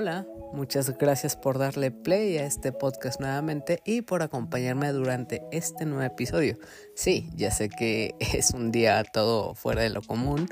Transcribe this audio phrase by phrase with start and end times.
[0.00, 5.84] Hola, muchas gracias por darle play a este podcast nuevamente y por acompañarme durante este
[5.84, 6.56] nuevo episodio.
[6.94, 10.48] Sí, ya sé que es un día todo fuera de lo común,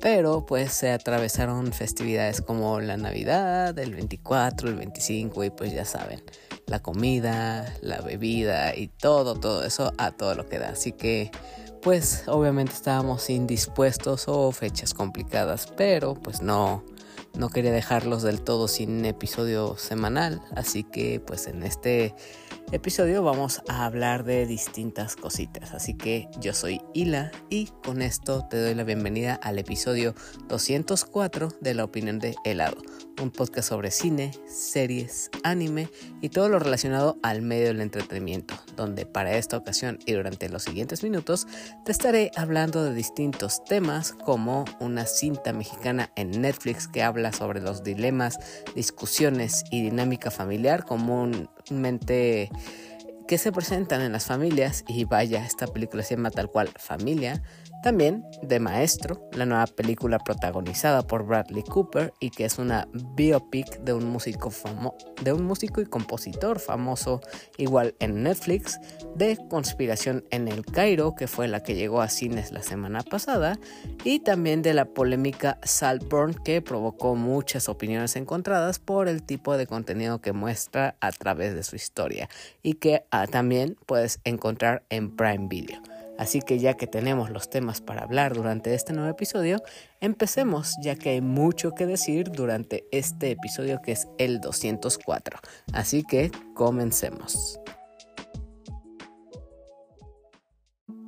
[0.00, 5.84] pero pues se atravesaron festividades como la Navidad, el 24, el 25 y pues ya
[5.84, 6.22] saben,
[6.64, 10.70] la comida, la bebida y todo, todo eso a todo lo que da.
[10.70, 11.30] Así que
[11.82, 16.82] pues obviamente estábamos indispuestos o fechas complicadas, pero pues no
[17.36, 22.14] no quería dejarlos del todo sin episodio semanal, así que pues en este
[22.72, 25.72] episodio vamos a hablar de distintas cositas.
[25.72, 30.14] Así que yo soy Hila y con esto te doy la bienvenida al episodio
[30.48, 32.78] 204 de La opinión de helado,
[33.20, 35.88] un podcast sobre cine, series, anime
[36.20, 40.64] y todo lo relacionado al medio del entretenimiento, donde para esta ocasión y durante los
[40.64, 41.46] siguientes minutos
[41.84, 47.60] te estaré hablando de distintos temas como una cinta mexicana en Netflix que habla sobre
[47.60, 48.38] los dilemas,
[48.74, 52.50] discusiones y dinámica familiar comúnmente
[53.26, 54.84] que se presentan en las familias.
[54.88, 57.42] Y vaya, esta película se llama tal cual Familia,
[57.86, 63.78] también de Maestro, la nueva película protagonizada por Bradley Cooper y que es una biopic
[63.78, 64.50] de un músico
[65.22, 67.20] de un músico y compositor famoso
[67.58, 68.80] igual en Netflix,
[69.14, 73.56] de Conspiración en el Cairo, que fue la que llegó a cines la semana pasada,
[74.02, 79.68] y también de la polémica Saltburn que provocó muchas opiniones encontradas por el tipo de
[79.68, 82.28] contenido que muestra a través de su historia
[82.64, 85.80] y que ah, también puedes encontrar en Prime Video.
[86.18, 89.62] Así que ya que tenemos los temas para hablar durante este nuevo episodio,
[90.00, 95.38] empecemos ya que hay mucho que decir durante este episodio que es el 204.
[95.72, 97.58] Así que comencemos.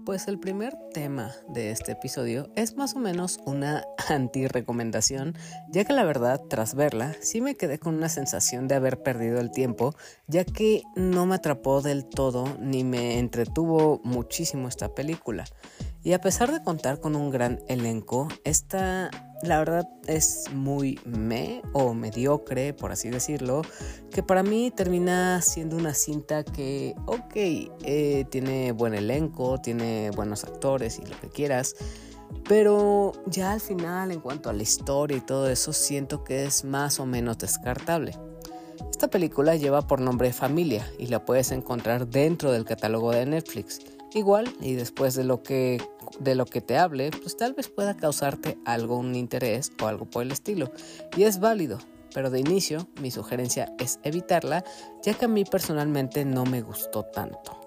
[0.09, 5.37] Pues el primer tema de este episodio es más o menos una anti-recomendación,
[5.69, 9.39] ya que la verdad, tras verla, sí me quedé con una sensación de haber perdido
[9.39, 9.95] el tiempo,
[10.27, 15.45] ya que no me atrapó del todo ni me entretuvo muchísimo esta película.
[16.09, 19.11] Y a pesar de contar con un gran elenco, esta
[19.43, 23.61] la verdad es muy me o mediocre, por así decirlo,
[24.11, 30.45] que para mí termina siendo una cinta que, ok, eh, tiene buen elenco, tiene buenos
[30.45, 31.77] actores y lo que quieras,
[32.49, 36.65] pero ya al final, en cuanto a la historia y todo eso, siento que es
[36.65, 38.19] más o menos descartable.
[38.91, 43.98] Esta película lleva por nombre Familia y la puedes encontrar dentro del catálogo de Netflix.
[44.15, 45.81] Igual, y después de lo que
[46.19, 50.23] de lo que te hable, pues tal vez pueda causarte algún interés o algo por
[50.23, 50.71] el estilo.
[51.17, 51.79] Y es válido,
[52.15, 54.65] pero de inicio mi sugerencia es evitarla,
[55.03, 57.59] ya que a mí personalmente no me gustó tanto.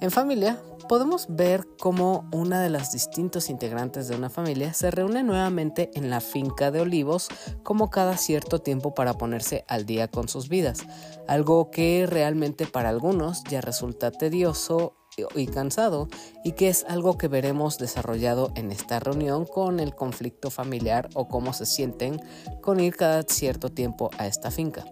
[0.00, 5.22] En familia, podemos ver cómo una de las distintos integrantes de una familia se reúne
[5.22, 7.28] nuevamente en la finca de olivos
[7.62, 10.80] como cada cierto tiempo para ponerse al día con sus vidas,
[11.26, 14.94] algo que realmente para algunos ya resulta tedioso
[15.34, 16.08] y cansado
[16.44, 21.26] y que es algo que veremos desarrollado en esta reunión con el conflicto familiar o
[21.26, 22.20] cómo se sienten
[22.60, 24.84] con ir cada cierto tiempo a esta finca.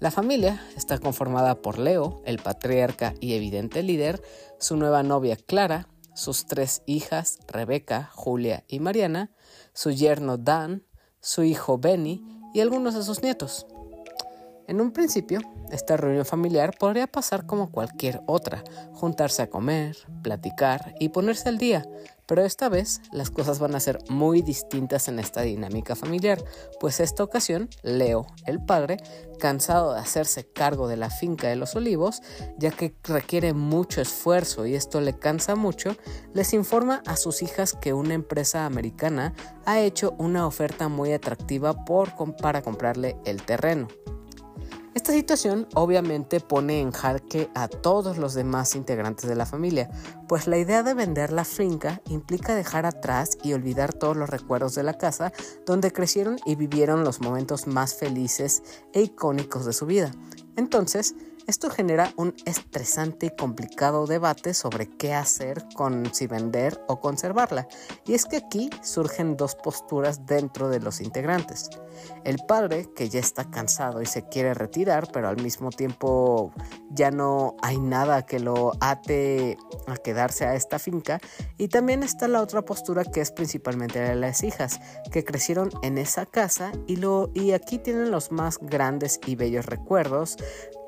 [0.00, 4.22] La familia está conformada por Leo, el patriarca y evidente líder,
[4.58, 9.30] su nueva novia Clara, sus tres hijas Rebeca, Julia y Mariana,
[9.72, 10.84] su yerno Dan,
[11.20, 12.22] su hijo Benny
[12.54, 13.66] y algunos de sus nietos.
[14.66, 20.94] En un principio, esta reunión familiar podría pasar como cualquier otra, juntarse a comer, platicar
[20.98, 21.86] y ponerse al día,
[22.26, 26.42] pero esta vez las cosas van a ser muy distintas en esta dinámica familiar,
[26.80, 28.96] pues esta ocasión Leo, el padre,
[29.38, 32.22] cansado de hacerse cargo de la finca de los olivos,
[32.56, 35.94] ya que requiere mucho esfuerzo y esto le cansa mucho,
[36.32, 39.34] les informa a sus hijas que una empresa americana
[39.66, 43.88] ha hecho una oferta muy atractiva por, para comprarle el terreno.
[44.94, 49.90] Esta situación obviamente pone en jaque a todos los demás integrantes de la familia,
[50.28, 54.76] pues la idea de vender la finca implica dejar atrás y olvidar todos los recuerdos
[54.76, 55.32] de la casa
[55.66, 58.62] donde crecieron y vivieron los momentos más felices
[58.92, 60.12] e icónicos de su vida.
[60.56, 67.00] Entonces, esto genera un estresante y complicado debate sobre qué hacer con si vender o
[67.00, 67.68] conservarla.
[68.06, 71.68] Y es que aquí surgen dos posturas dentro de los integrantes.
[72.24, 76.52] El padre, que ya está cansado y se quiere retirar, pero al mismo tiempo
[76.90, 81.20] ya no hay nada que lo ate a quedarse a esta finca.
[81.58, 84.80] Y también está la otra postura que es principalmente de las hijas,
[85.12, 89.66] que crecieron en esa casa y, lo, y aquí tienen los más grandes y bellos
[89.66, 90.36] recuerdos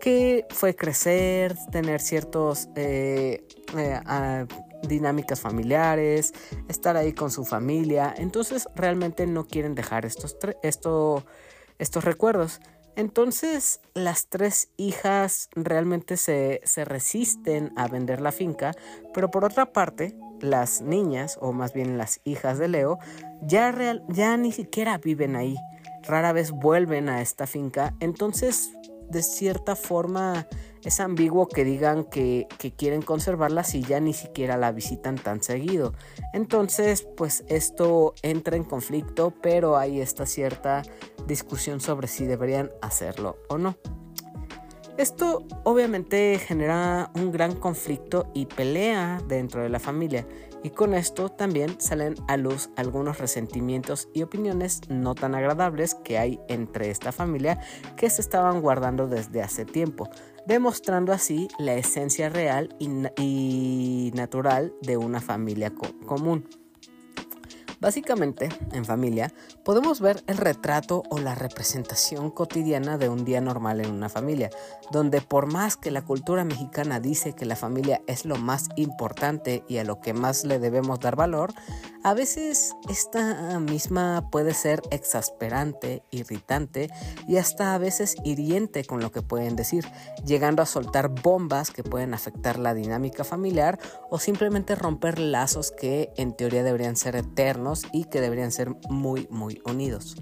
[0.01, 3.47] que fue crecer, tener ciertos eh,
[3.77, 4.47] eh,
[4.83, 6.33] dinámicas familiares,
[6.69, 8.15] estar ahí con su familia.
[8.17, 11.25] Entonces realmente no quieren dejar estos esto,
[11.79, 12.61] estos recuerdos.
[12.97, 18.73] Entonces las tres hijas realmente se, resisten a vender la finca,
[19.13, 22.99] pero por otra parte, las niñas, o más bien las hijas de Leo,
[23.43, 23.75] ya,
[24.09, 25.57] ya ni siquiera viven ahí.
[26.05, 27.95] Rara vez vuelven a esta finca.
[28.01, 28.71] Entonces,
[29.11, 30.47] de cierta forma,
[30.85, 35.95] es ambiguo que digan que, quieren conservarla si ya ni siquiera la visitan tan seguido.
[36.33, 40.83] Entonces, pues esto entra en conflicto, pero hay esta cierta
[41.27, 43.77] discusión sobre si deberían hacerlo o no.
[44.97, 50.27] Esto obviamente genera un gran conflicto y pelea dentro de la familia
[50.67, 56.19] y con esto también salen a luz algunos resentimientos y opiniones no tan agradables que
[56.19, 57.61] hay entre esta familia
[57.97, 60.11] que se estaban guardando desde hace tiempo,
[60.45, 65.73] demostrando así la esencia real y, natural de una familia
[66.05, 66.49] común.
[67.81, 69.33] Básicamente, en familia,
[69.65, 74.51] podemos ver el retrato o la representación cotidiana de un día normal en una familia,
[74.91, 79.63] donde por más que la cultura mexicana dice que la familia es lo más importante
[79.69, 81.53] y a lo que más le debemos dar valor,
[82.03, 86.89] a veces esta misma puede ser exasperante, irritante
[87.27, 89.85] y hasta a veces hiriente con lo que pueden decir,
[90.25, 96.13] llegando a soltar bombas que pueden afectar la dinámica familiar o simplemente romper lazos que
[96.17, 100.17] en teoría deberían ser eternos y que deberían ser muy, muy unidos.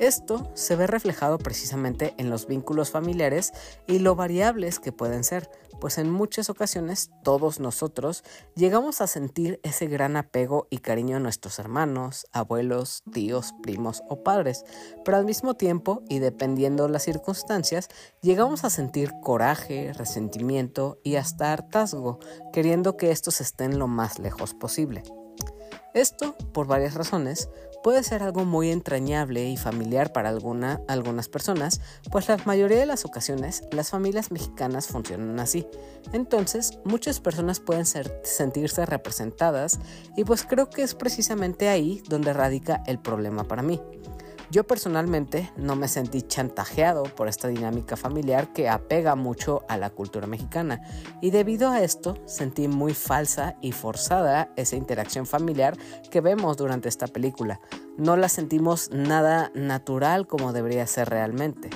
[0.00, 3.52] Esto se ve reflejado precisamente en los vínculos familiares
[3.86, 5.48] y lo variables que pueden ser,
[5.80, 8.24] pues en muchas ocasiones todos nosotros
[8.56, 14.24] llegamos a sentir ese gran apego y cariño a nuestros hermanos, abuelos, tíos, primos o
[14.24, 14.64] padres,
[15.04, 17.88] pero al mismo tiempo y dependiendo las circunstancias,
[18.20, 22.18] llegamos a sentir coraje, resentimiento y hasta hartazgo,
[22.52, 25.04] queriendo que estos estén lo más lejos posible.
[25.94, 27.48] Esto, por varias razones,
[27.84, 31.80] puede ser algo muy entrañable y familiar para algunas personas,
[32.10, 35.68] pues la mayoría de las ocasiones las familias mexicanas funcionan así.
[36.12, 39.78] Entonces, muchas personas pueden sentirse representadas
[40.16, 43.80] y pues creo que es precisamente ahí donde radica el problema para mí.
[44.54, 49.90] Yo personalmente no me sentí chantajeado por esta dinámica familiar que apega mucho a la
[49.90, 50.80] cultura mexicana
[51.20, 55.76] y debido a esto sentí muy falsa y forzada esa interacción familiar
[56.08, 57.60] que vemos durante esta película.
[57.98, 61.70] No la sentimos nada natural como debería ser realmente.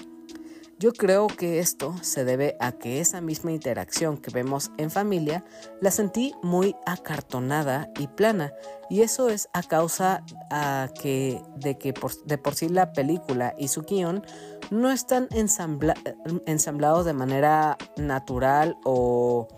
[0.81, 5.45] Yo creo que esto se debe a que esa misma interacción que vemos en familia
[5.81, 8.53] la sentí muy acartonada y plana
[8.89, 10.23] y eso es a causa
[10.53, 11.95] de que
[12.27, 14.23] de por sí la película y su guion
[14.71, 19.49] no están ensamblados de manera natural o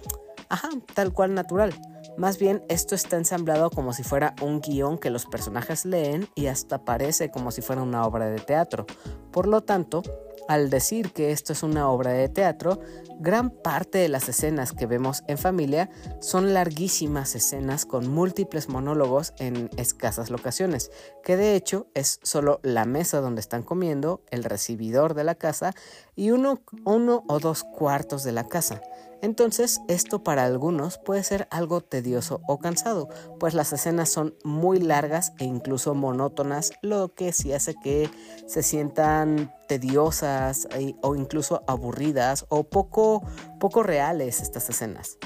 [0.48, 1.74] ajá, tal cual natural.
[2.16, 6.46] Más bien esto está ensamblado como si fuera un guion que los personajes leen y
[6.46, 8.86] hasta parece como si fuera una obra de teatro.
[9.30, 10.02] Por lo tanto,
[10.50, 12.80] al decir que esto es una obra de teatro,
[13.20, 19.32] gran parte de las escenas que vemos en familia son larguísimas escenas con múltiples monólogos
[19.38, 20.90] en escasas locaciones,
[21.22, 25.72] que de hecho es solo la mesa donde están comiendo, el recibidor de la casa
[26.16, 28.82] y uno, uno o dos cuartos de la casa.
[29.22, 34.78] Entonces, esto para algunos puede ser algo tedioso o cansado, pues las escenas son muy
[34.78, 38.10] largas e incluso monótonas, lo que sí hace que
[38.46, 40.68] se sientan tediosas
[41.02, 43.22] o incluso aburridas o poco,
[43.58, 45.18] poco reales estas escenas.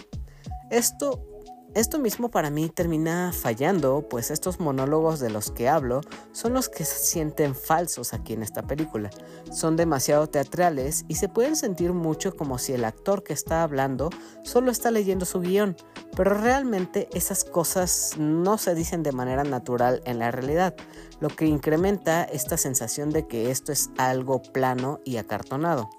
[0.71, 1.34] Esto
[1.75, 6.03] esto mismo para mí termina fallando, pues estos monólogos de los que hablo
[6.33, 9.11] son los que se sienten falsos aquí en esta película.
[9.53, 14.11] Son demasiado teatrales y se pueden sentir mucho como si el actor que está hablando
[14.45, 15.77] solo está leyendo su guion,
[16.17, 20.77] pero realmente esas cosas no se dicen de manera natural en la realidad,
[21.21, 25.91] lo que incrementa esta sensación de que esto es algo plano y acartonado.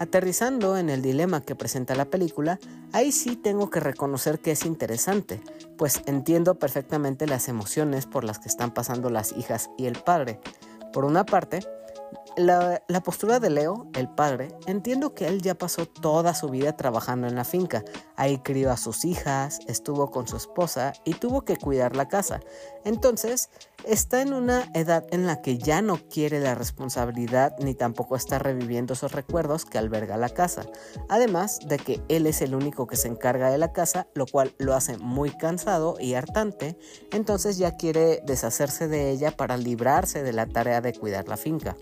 [0.00, 2.58] Aterrizando en el dilema que presenta la película,
[2.92, 5.42] ahí sí tengo que reconocer que es interesante,
[5.76, 10.40] pues entiendo perfectamente las emociones por las que están pasando las hijas y el padre.
[10.94, 11.60] Por una parte,
[12.36, 17.26] la, postura de Leo, el padre, entiendo que él ya pasó toda su vida trabajando
[17.26, 17.84] en la finca.
[18.16, 22.40] Ahí crió a sus hijas, estuvo con su esposa y tuvo que cuidar la casa.
[22.84, 23.50] Entonces,
[23.84, 28.38] está en una edad en la que ya no quiere la responsabilidad ni tampoco está
[28.38, 30.66] reviviendo esos recuerdos que alberga la casa.
[31.08, 34.54] Además de que él es el único que se encarga de la casa, lo cual
[34.58, 36.78] lo hace muy cansado y hartante,
[37.12, 41.76] entonces ya quiere deshacerse de ella para librarse de la tarea de cuidar la finca.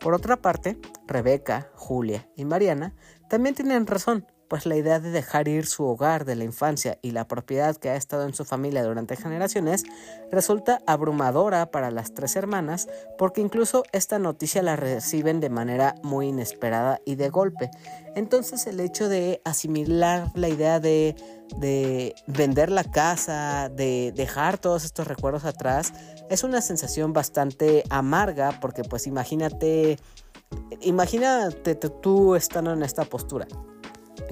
[0.00, 2.94] Por otra parte, Rebeca, Julia y Mariana
[3.28, 7.10] también tienen razón, pues la idea de dejar ir su hogar de la infancia y
[7.10, 9.84] la propiedad que ha estado en su familia durante generaciones
[10.30, 12.88] resulta abrumadora para las tres hermanas
[13.18, 17.70] porque incluso esta noticia la reciben de manera muy inesperada y de golpe.
[18.14, 21.16] Entonces el hecho de asimilar la idea de,
[21.58, 25.92] de vender la casa, de dejar todos estos recuerdos atrás,
[26.30, 29.98] es una sensación bastante amarga porque pues imagínate
[30.80, 33.46] imagínate tú estando en esta postura.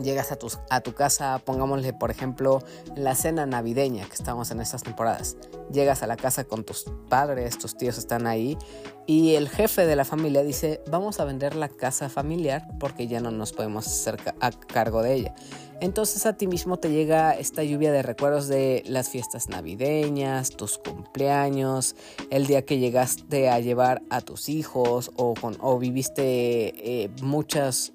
[0.03, 2.63] Llegas a tu, a tu casa, pongámosle por ejemplo
[2.97, 5.37] la cena navideña que estamos en estas temporadas.
[5.73, 8.59] Llegas a la casa con tus padres, tus tíos están ahí
[9.07, 13.21] y el jefe de la familia dice vamos a vender la casa familiar porque ya
[13.21, 15.35] no nos podemos hacer a cargo de ella.
[15.81, 20.79] Entonces a ti mismo te llega esta lluvia de recuerdos de las fiestas navideñas, tus
[20.79, 21.97] cumpleaños,
[22.31, 27.93] el día que llegaste a llevar a tus hijos o, con, o viviste eh, muchos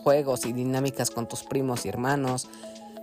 [0.00, 2.48] juegos y dinámicas con tus primos y hermanos.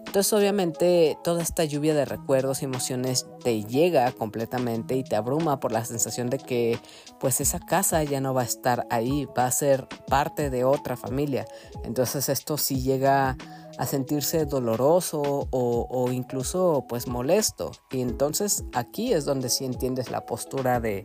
[0.10, 5.60] Entonces obviamente toda esta lluvia de recuerdos y emociones te llega completamente y te abruma
[5.60, 6.80] por la sensación de que
[7.20, 10.98] pues esa casa ya no va a estar ahí, va a ser parte de otra
[10.98, 11.46] familia.
[11.84, 13.38] Entonces esto sí llega
[13.78, 17.70] a sentirse doloroso o, incluso pues molesto.
[17.92, 21.04] Y entonces aquí es donde sí entiendes la postura de,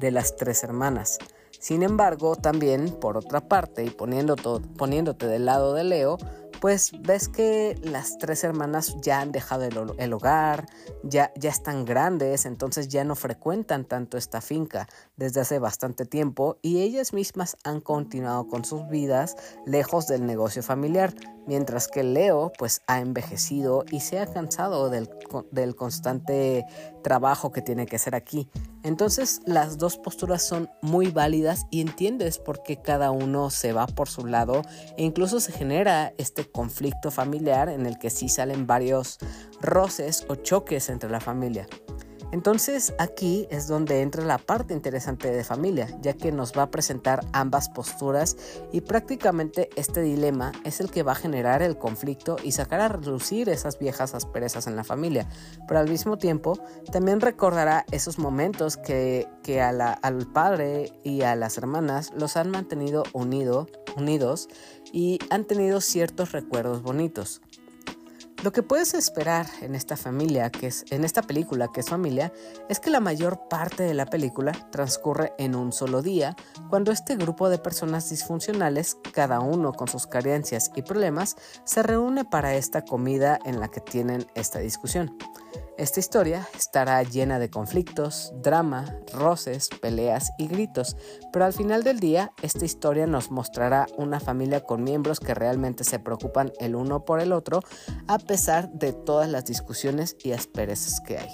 [0.00, 1.18] de las tres hermanas.
[1.58, 6.16] Sin embargo, también por otra parte y poniéndote del lado de Leo,
[6.60, 9.64] pues ves que las tres hermanas ya han dejado
[9.98, 10.66] el, hogar,
[11.02, 16.58] ya, ya están grandes, entonces ya no frecuentan tanto esta finca desde hace bastante tiempo
[16.62, 19.36] y ellas mismas han continuado con sus vidas
[19.66, 21.14] lejos del negocio familiar,
[21.46, 25.08] mientras que Leo pues ha envejecido y se ha cansado del,
[25.50, 26.64] del constante
[27.02, 28.48] trabajo que tiene que hacer aquí.
[28.82, 33.86] Entonces las dos posturas son muy válidas y entiendes por qué cada uno se va
[33.86, 34.62] por su lado
[34.96, 39.18] e incluso se genera este conflicto familiar en el que sí salen varios
[39.60, 41.66] roces o choques entre la familia.
[42.32, 46.70] Entonces aquí es donde entra la parte interesante de familia, ya que nos va a
[46.70, 48.36] presentar ambas posturas
[48.72, 52.88] y prácticamente este dilema es el que va a generar el conflicto y sacar a
[52.88, 55.28] reducir esas viejas asperezas en la familia,
[55.68, 56.58] pero al mismo tiempo
[56.90, 59.28] también recordará esos momentos que,
[59.62, 64.48] al padre y a las hermanas los han mantenido unidos
[64.96, 67.42] y han tenido ciertos recuerdos bonitos.
[68.42, 72.32] Lo que puedes esperar en esta familia, que es en esta película que es familia,
[72.70, 76.34] es que la mayor parte de la película transcurre en un solo día,
[76.70, 82.24] cuando este grupo de personas disfuncionales, cada uno con sus carencias y problemas, se reúne
[82.24, 85.14] para esta comida en la que tienen esta discusión.
[85.78, 90.96] Esta historia estará llena de conflictos, drama, roces, peleas y gritos,
[91.32, 95.84] pero al final del día esta historia nos mostrará una familia con miembros que realmente
[95.84, 97.60] se preocupan el uno por el otro
[98.08, 101.28] a pesar de todas las discusiones y asperezas que hay.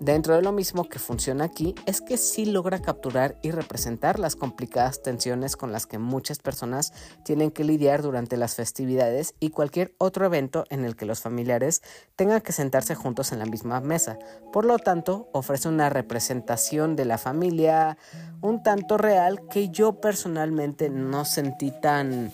[0.00, 4.36] Dentro de lo mismo que funciona aquí es que sí logra capturar y representar las
[4.36, 6.92] complicadas tensiones con las que muchas personas
[7.24, 11.82] tienen que lidiar durante las festividades y cualquier otro evento en el que los familiares
[12.14, 14.18] tengan que sentarse juntos en la misma mesa.
[14.52, 17.96] Por lo tanto, ofrece una representación de la familia
[18.42, 22.30] un tanto real que yo personalmente no sentí tan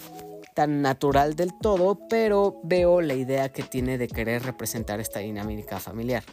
[0.54, 5.78] tan natural del todo, pero veo la idea que tiene de querer representar esta dinámica
[5.78, 6.24] familiar.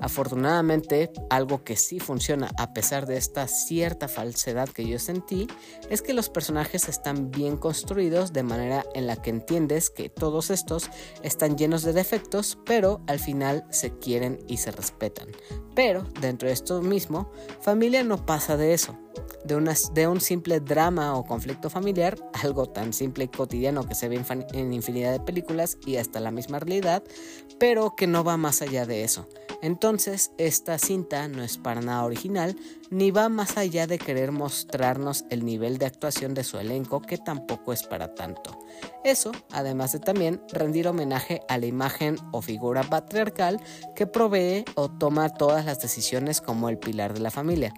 [0.00, 5.48] Afortunadamente, algo que sí funciona a pesar de esta cierta falsedad que yo sentí,
[5.90, 10.50] es que los personajes están bien construidos de manera en la que entiendes que todos
[10.50, 10.90] estos
[11.22, 15.28] están llenos de defectos, pero al final se quieren y se respetan.
[15.74, 18.96] Pero dentro de esto mismo, familia no pasa de eso
[19.44, 24.08] de, de un simple drama o conflicto familiar, algo tan simple y cotidiano que se
[24.08, 27.02] ve en infinidad de películas y hasta la misma realidad,
[27.58, 29.26] pero que no va más allá de eso.
[29.60, 32.56] Entonces, esta cinta no es para nada original,
[32.90, 37.18] ni va más allá de querer mostrarnos el nivel de actuación de su elenco, que
[37.18, 38.56] tampoco es para tanto.
[39.04, 43.60] Eso, además de también rendir homenaje a la imagen o figura patriarcal
[43.94, 47.72] que provee o toma todas las decisiones como el pilar de la familia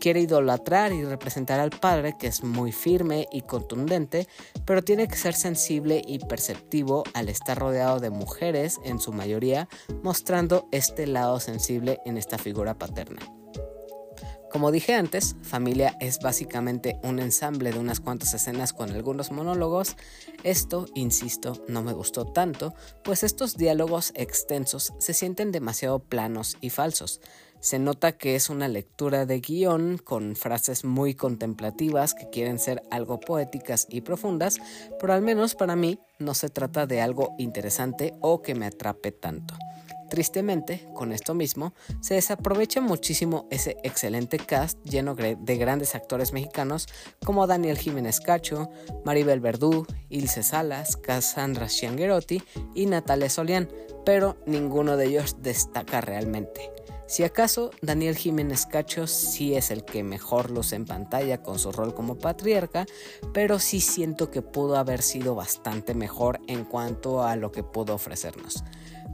[0.00, 4.26] quiere idolatrar y representar al padre, que es muy firme y contundente,
[4.64, 9.68] pero tiene que ser sensible y perceptivo al estar rodeado de mujeres, en su mayoría,
[10.02, 13.39] mostrando este lado sensible en esta figura paterna.
[14.50, 19.96] Como dije antes, Familia es básicamente un ensamble de unas cuantas escenas con algunos monólogos.
[20.42, 26.70] Esto, insisto, no me gustó tanto, pues estos diálogos extensos se sienten demasiado planos y
[26.70, 27.20] falsos.
[27.60, 32.82] Se nota que es una lectura de guion con frases muy contemplativas que quieren ser
[32.90, 34.58] algo poéticas y profundas,
[34.98, 39.12] pero al menos para mí no se trata de algo interesante o que me atrape
[39.12, 39.54] tanto.
[40.10, 46.88] Tristemente, con esto mismo, se desaprovecha muchísimo ese excelente cast lleno de grandes actores mexicanos
[47.24, 48.68] como Daniel Jiménez Cacho,
[49.04, 52.42] Maribel Verdú, Ilse Salas, Cassandra Chianguerotti
[52.74, 53.68] y Natalia Solián,
[54.04, 56.72] pero ninguno de ellos destaca realmente.
[57.06, 61.70] Si acaso, Daniel Jiménez Cacho sí es el que mejor luce en pantalla con su
[61.70, 62.86] rol como patriarca,
[63.32, 67.94] pero sí siento que pudo haber sido bastante mejor en cuanto a lo que pudo
[67.94, 68.64] ofrecernos.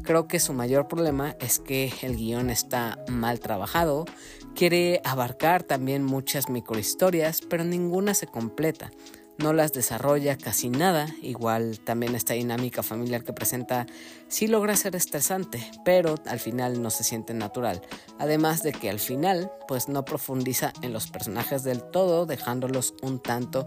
[0.06, 4.06] Creo que su mayor problema es que el guion está mal trabajado,
[4.54, 8.90] quiere abarcar también muchas microhistorias, pero ninguna se completa
[9.38, 11.06] no las desarrolla casi nada.
[11.22, 13.86] Igual también esta dinámica familiar que presenta
[14.28, 17.82] sí logra ser estresante, pero al final no se siente natural.
[18.18, 23.20] Además de que al final pues no profundiza en los personajes del todo, dejándolos un
[23.20, 23.66] tanto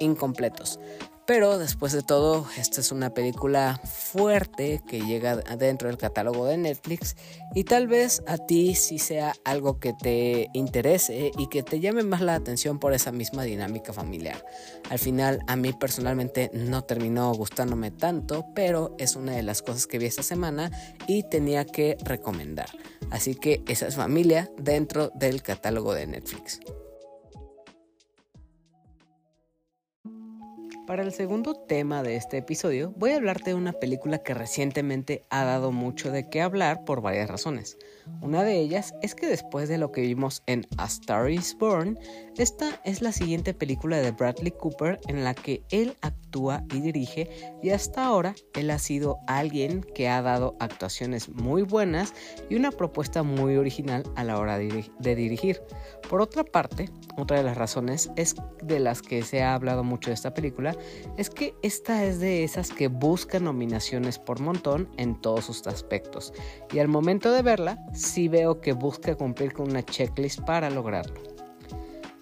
[0.00, 0.80] incompletos.
[1.26, 6.56] Pero después de todo, esta es una película fuerte que llega dentro del catálogo de
[6.56, 7.16] Netflix
[7.52, 12.04] y tal vez a ti sí sea algo que te interese y que te llame
[12.04, 14.44] más la atención por esa misma dinámica familiar.
[14.88, 19.88] Al final a mí personalmente no terminó gustándome tanto, pero es una de las cosas
[19.88, 20.70] que vi esta semana
[21.08, 22.70] y tenía que recomendar.
[23.10, 26.60] Así que esa es familia dentro del catálogo de Netflix.
[30.86, 35.26] Para el segundo tema de este episodio voy a hablarte de una película que recientemente
[35.30, 37.76] ha dado mucho de qué hablar por varias razones.
[38.20, 41.98] Una de ellas es que después de lo que vimos en A Star is Born,
[42.36, 47.30] esta es la siguiente película de Bradley Cooper en la que él actúa y dirige
[47.62, 52.14] y hasta ahora él ha sido alguien que ha dado actuaciones muy buenas
[52.50, 55.62] y una propuesta muy original a la hora de dirigir.
[56.08, 60.10] Por otra parte, otra de las razones es de las que se ha hablado mucho
[60.10, 60.76] de esta película
[61.16, 66.32] es que esta es de esas que busca nominaciones por montón en todos sus aspectos
[66.72, 71.36] y al momento de verla sí veo que busca cumplir con una checklist para lograrlo.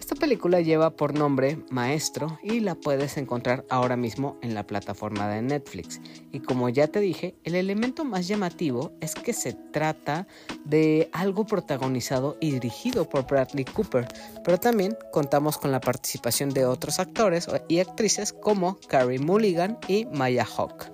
[0.05, 5.27] Esta película lleva por nombre Maestro y la puedes encontrar ahora mismo en la plataforma
[5.27, 5.99] de Netflix.
[6.31, 10.27] Y como ya te dije, el elemento más llamativo es que se trata
[10.63, 14.07] de algo protagonizado y dirigido por Bradley Cooper,
[14.43, 20.05] pero también contamos con la participación de otros actores y actrices como Carrie Mulligan y
[20.05, 20.91] Maya Hawke.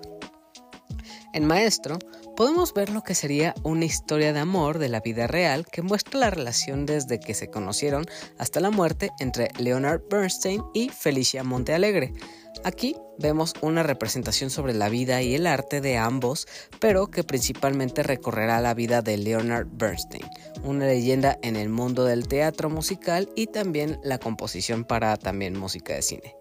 [1.34, 2.00] En Maestro,
[2.42, 6.20] podemos ver lo que sería una historia de amor de la vida real que muestra
[6.20, 8.04] la relación desde que se conocieron
[8.40, 12.16] hasta la muerte entre Leonard Bernstein y Felicia Montealegre.
[12.64, 16.48] Aquí vemos una representación sobre la vida y el arte de ambos,
[16.80, 20.26] pero que principalmente recorrerá la vida de Leonard Bernstein,
[20.64, 25.94] una leyenda en el mundo del teatro musical y también la composición para también música
[25.94, 26.41] de cine.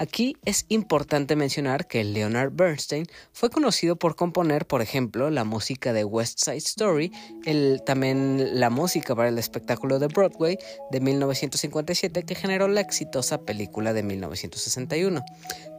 [0.00, 5.92] Aquí es importante mencionar que Leonard Bernstein fue conocido por componer, por ejemplo, la música
[5.92, 7.10] de West Side Story,
[7.84, 10.56] también la música para el espectáculo de Broadway
[10.92, 15.24] de 1957 que generó la exitosa película de 1961,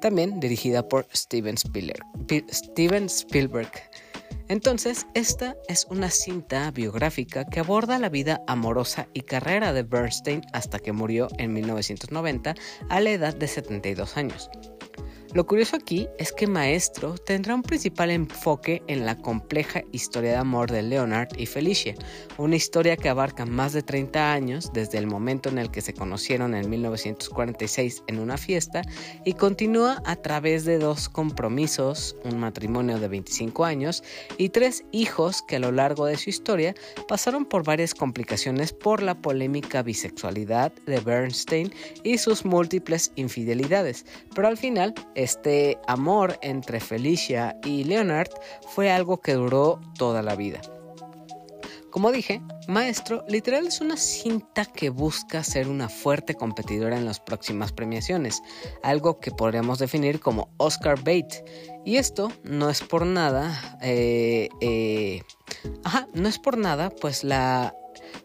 [0.02, 1.56] también dirigida por Steven
[3.06, 3.72] Spielberg.
[4.48, 10.42] Entonces, esta es una cinta biográfica que aborda la vida amorosa y carrera de Bernstein
[10.54, 12.56] hasta que murió en 1990
[12.90, 14.50] a la edad de 72 años.
[15.32, 20.38] Lo curioso aquí es que Maestro tendrá un principal enfoque en la compleja historia de
[20.38, 21.94] amor de Leonard y Felicia,
[22.40, 25.94] una historia que abarca más de 30 años desde el momento en el que se
[25.94, 28.82] conocieron en 1946 en una fiesta
[29.24, 34.04] y continúa a través de dos compromisos, un matrimonio de 25 años
[34.40, 36.74] y tres hijos que a lo largo de su historia
[37.08, 41.72] pasaron por varias complicaciones por la polémica bisexualidad de Bernstein
[42.04, 48.30] y sus múltiples infidelidades, pero al final este amor entre Felicia y Leonard
[48.70, 50.62] fue algo que duró toda la vida.
[51.92, 57.20] Como dije, Maestro literal es una cinta que busca ser una fuerte competidora en las
[57.20, 58.44] próximas premiaciones,
[58.84, 61.34] algo que podríamos definir como Oscar bait.
[61.86, 65.24] Y esto no es por nada, eh, eh,
[65.84, 67.74] ajá, no es por nada, pues la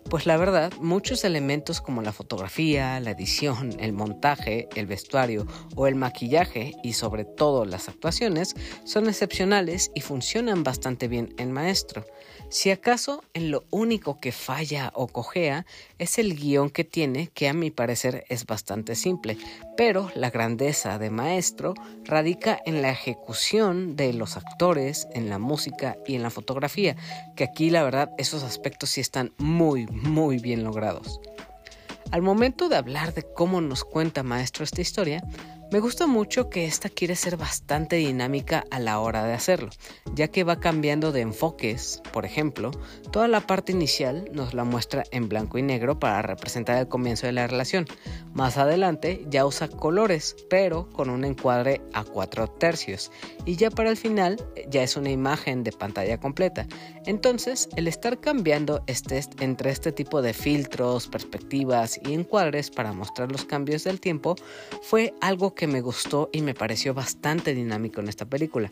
[0.09, 5.87] pues la verdad, muchos elementos como la fotografía, la edición, el montaje, el vestuario o
[5.87, 12.05] el maquillaje y sobre todo las actuaciones son excepcionales y funcionan bastante bien en Maestro.
[12.55, 15.67] Si acaso en lo único que falla o cojea
[15.99, 19.37] es el guion que tiene, que a mi parecer es bastante simple,
[19.77, 25.97] pero la grandeza de Maestro radica en la ejecución de los actores, en la música
[26.07, 26.95] y en la fotografía,
[27.35, 31.21] que aquí la verdad esos aspectos sí están muy, muy bien logrados.
[32.12, 35.25] Al momento de hablar de cómo nos cuenta Maestro esta historia,
[35.72, 39.70] me gusta mucho que esta quiere ser bastante dinámica a la hora de hacerlo,
[40.14, 42.00] ya que va cambiando de enfoques.
[42.12, 42.70] Por ejemplo,
[43.11, 47.27] toda la parte inicial nos la muestra en blanco y negro para representar el comienzo
[47.27, 47.87] de la relación.
[48.35, 53.11] Más adelante ya usa colores, pero con un encuadre a cuatro tercios.
[53.44, 54.37] Y ya para el final
[54.68, 56.66] ya es una imagen de pantalla completa.
[57.07, 63.33] Entonces, el estar cambiando este, entre este tipo de filtros, perspectivas y encuadres para mostrar
[63.33, 64.37] los cambios del tiempo
[64.83, 68.69] fue algo que me gustó y me pareció bastante dinámico en esta película.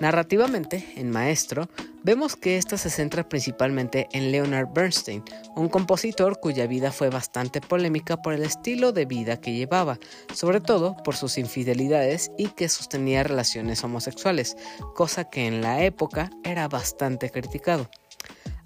[0.00, 1.68] Narrativamente, en Maestro,
[2.02, 5.22] vemos que esta se centra principalmente en Leonard Bernstein,
[5.54, 9.98] un compositor cuya vida fue bastante polémica por el estilo de vida que llevaba,
[10.32, 14.56] sobre todo por sus infidelidades y que sostenía relaciones homosexuales,
[14.94, 17.88] cosa que en la época era bastante criticado.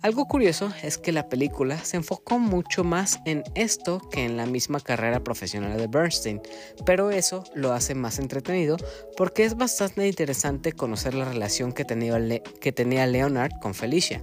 [0.01, 4.47] Algo curioso es que la película se enfocó mucho más en esto que en la
[4.47, 6.41] misma carrera profesional de Bernstein,
[6.87, 8.77] pero eso lo hace más entretenido
[9.17, 14.23] porque es bastante interesante conocer la relación que tenía, Leonard con Felicia,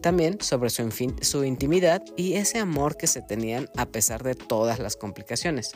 [0.00, 4.94] también sobre su intimidad y ese amor que se tenían a pesar de todas las
[4.94, 5.72] complicaciones.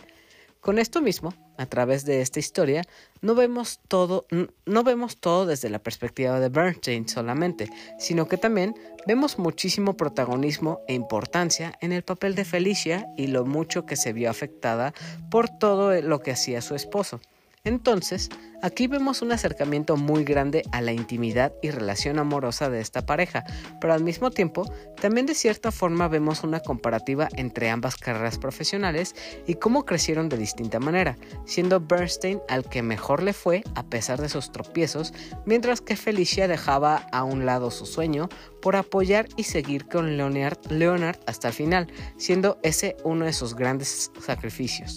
[0.60, 2.84] Con esto mismo, a través de esta historia,
[3.22, 4.26] no vemos todo,
[4.66, 8.74] no vemos todo desde la perspectiva de Bernstein solamente, sino que también
[9.06, 14.12] vemos muchísimo protagonismo e importancia en el papel de Felicia y lo mucho que se
[14.12, 14.92] vio afectada
[15.30, 17.20] por todo lo que hacía su esposo.
[17.62, 18.30] Entonces,
[18.62, 23.44] aquí vemos un acercamiento muy grande a la intimidad y relación amorosa de esta pareja,
[23.82, 24.64] pero al mismo tiempo
[24.98, 29.14] también de cierta forma vemos una comparativa entre ambas carreras profesionales
[29.46, 34.22] y cómo crecieron de distinta manera, siendo Bernstein al que mejor le fue a pesar
[34.22, 35.12] de sus tropiezos,
[35.44, 38.30] mientras que Felicia dejaba a un lado su sueño
[38.62, 43.54] por apoyar y seguir con Leonard, Leonard hasta el final, siendo ese uno de sus
[43.54, 44.96] grandes sacrificios.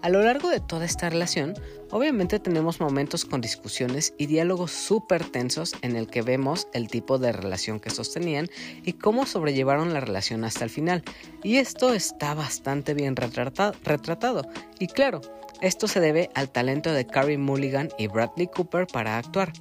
[0.00, 1.54] A lo largo de toda esta relación,
[1.90, 7.18] obviamente tenemos momentos con discusiones y diálogos súper tensos en el que vemos el tipo
[7.18, 8.46] de relación que sostenían
[8.84, 11.02] y cómo sobrellevaron la relación hasta el final.
[11.42, 14.42] Y esto está bastante bien retratado.
[14.78, 15.20] Y claro,
[15.60, 19.52] esto se debe al talento de Carrie Mulligan y Bradley Cooper para actuar.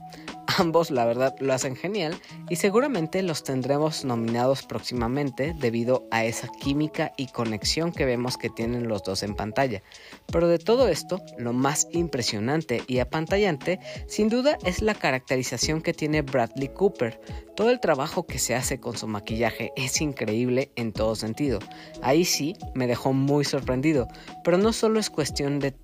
[0.56, 2.16] Ambos, la verdad, lo hacen genial
[2.50, 8.50] y seguramente los tendremos nominados próximamente debido a esa química y conexión que vemos que
[8.50, 9.84] tienen los dos en pantalla.
[10.32, 15.94] Pero de todo esto, lo más impresionante y apantallante, sin duda, es la caracterización que
[15.94, 17.20] tiene Bradley Cooper.
[17.56, 21.60] Todo el trabajo que se hace con su maquillaje es increíble en todo sentido.
[22.02, 24.08] Ahí sí me dejó muy sorprendido,
[24.44, 25.76] pero no solo es cuestión de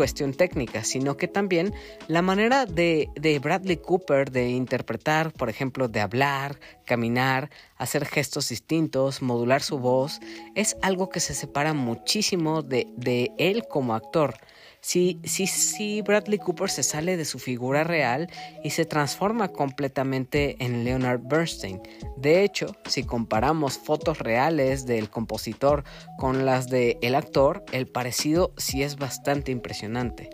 [0.00, 1.74] cuestión técnica, sino que también
[2.08, 8.48] la manera de, de, Bradley Cooper de interpretar, por ejemplo, de hablar, caminar, hacer gestos
[8.48, 10.18] distintos, modular su voz,
[10.54, 14.38] es algo que se separa muchísimo de, de él como actor.
[14.80, 18.30] Si, si, si Bradley Cooper se sale de su figura real
[18.64, 21.80] y se transforma completamente en Leonard Bernstein.
[22.16, 25.84] De hecho, si comparamos fotos reales del compositor
[26.18, 30.30] con las del el actor, el parecido sí es bastante impresionante.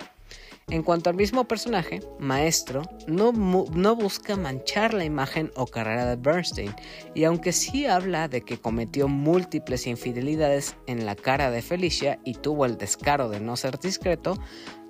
[0.68, 6.16] En cuanto al mismo personaje, Maestro no, no, busca manchar la imagen o carrera de
[6.16, 6.74] Bernstein,
[7.14, 12.34] y aunque sí habla de que cometió múltiples infidelidades en la cara de Felicia y
[12.34, 14.40] tuvo el descaro de no ser discreto,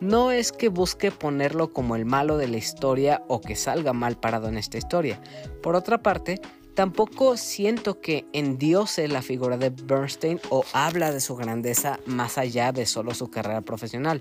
[0.00, 4.18] no es que busque ponerlo como el malo de la historia o que salga mal
[4.18, 5.20] parado en esta historia.
[5.62, 6.40] Por otra parte,
[6.76, 12.70] Tampoco siento que endiose la figura de Bernstein o habla de su grandeza más allá
[12.70, 14.20] de solo su carrera profesional.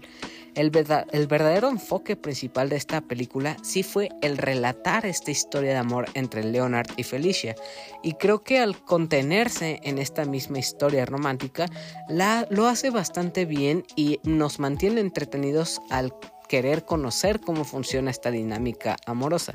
[0.56, 6.06] El, verdadero enfoque principal de esta película sí fue el relatar esta historia de amor
[6.14, 7.56] entre Leonard y Felicia,
[8.02, 11.66] y creo que al contenerse en esta misma historia romántica,
[12.08, 16.14] la, lo hace bastante bien y nos mantiene entretenidos al
[16.48, 19.54] querer conocer cómo funciona esta dinámica amorosa.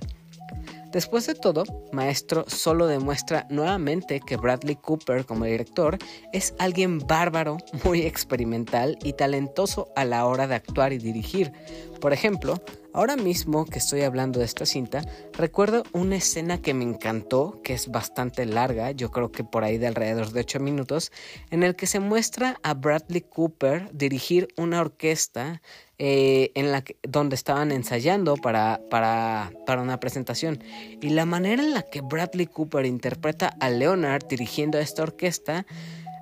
[0.92, 5.98] Después de todo, Maestro solo demuestra nuevamente que Bradley Cooper como director
[6.32, 11.52] es alguien bárbaro, muy experimental y talentoso a la hora de actuar y dirigir.
[12.00, 12.60] Por ejemplo,
[12.92, 17.74] ahora mismo que estoy hablando de esta cinta, recuerdo una escena que me encantó, que
[17.74, 21.12] es bastante larga, yo creo que por ahí de alrededor de 8 minutos,
[21.50, 25.62] en el que se muestra a Bradley Cooper dirigir una orquesta
[26.02, 30.64] eh, en la donde estaban ensayando para, para, para una presentación.
[31.02, 35.66] Y la manera en la que Bradley Cooper interpreta a Leonard dirigiendo a esta orquesta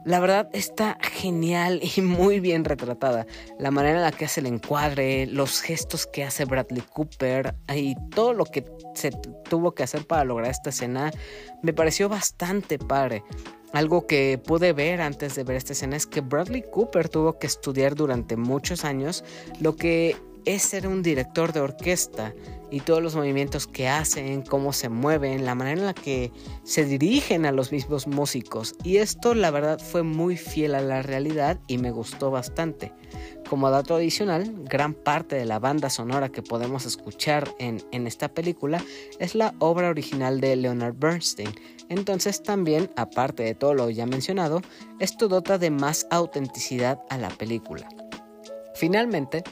[0.05, 3.27] La verdad está genial y muy bien retratada.
[3.59, 7.95] La manera en la que hace el encuadre, los gestos que hace Bradley Cooper y
[8.11, 9.11] todo lo que se
[9.49, 11.11] tuvo que hacer para lograr esta escena
[11.63, 13.23] me pareció bastante padre.
[13.73, 17.47] Algo que pude ver antes de ver esta escena es que Bradley Cooper tuvo que
[17.47, 19.25] estudiar durante muchos años
[19.61, 20.17] lo que
[20.49, 22.33] es ser un director de orquesta
[22.71, 26.33] y todos los movimientos que hacen, cómo se mueven, la manera en la que
[26.65, 28.75] se dirigen a los mismos músicos.
[28.83, 32.95] Y esto la verdad fue muy fiel a la realidad y me gustó bastante.
[33.51, 38.29] Como dato adicional, gran parte de la banda sonora que podemos escuchar en, en esta
[38.29, 38.83] película
[39.19, 41.51] es la obra original de Leonard Bernstein.
[41.91, 44.63] Entonces también, aparte de todo lo ya mencionado,
[44.99, 47.87] esto dota de más autenticidad a la película.
[48.79, 49.43] Finalmente,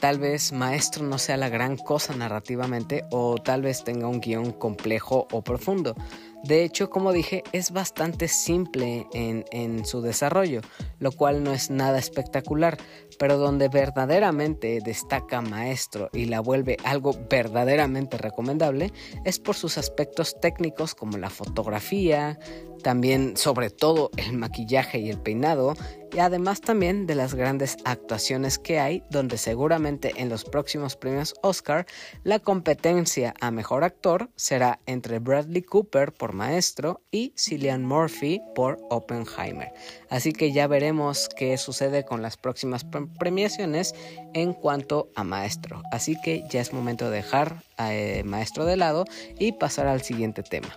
[0.00, 4.52] Tal vez Maestro no sea la gran cosa narrativamente o tal vez tenga un guion
[4.52, 5.96] complejo o profundo.
[6.44, 10.60] De hecho, como dije, es bastante simple en, en, su desarrollo,
[11.00, 12.78] lo cual no es nada espectacular,
[13.18, 18.92] pero donde verdaderamente destaca Maestro y la vuelve algo verdaderamente recomendable
[19.24, 22.38] es por sus aspectos técnicos como la fotografía,
[22.84, 25.74] también sobre todo el maquillaje y el peinado,
[26.12, 31.34] y además también de las grandes actuaciones que hay, donde seguramente en los próximos premios
[31.42, 31.86] Oscar
[32.24, 38.78] la competencia a mejor actor será entre Bradley Cooper por Maestro y Cillian Murphy por
[38.90, 39.72] Oppenheimer.
[40.10, 42.84] Así que ya veremos qué sucede con las próximas
[43.18, 43.94] premiaciones
[44.34, 45.82] en cuanto a Maestro.
[45.92, 49.04] Así que ya es momento de dejar a eh, Maestro de lado
[49.38, 50.76] y pasar al siguiente tema.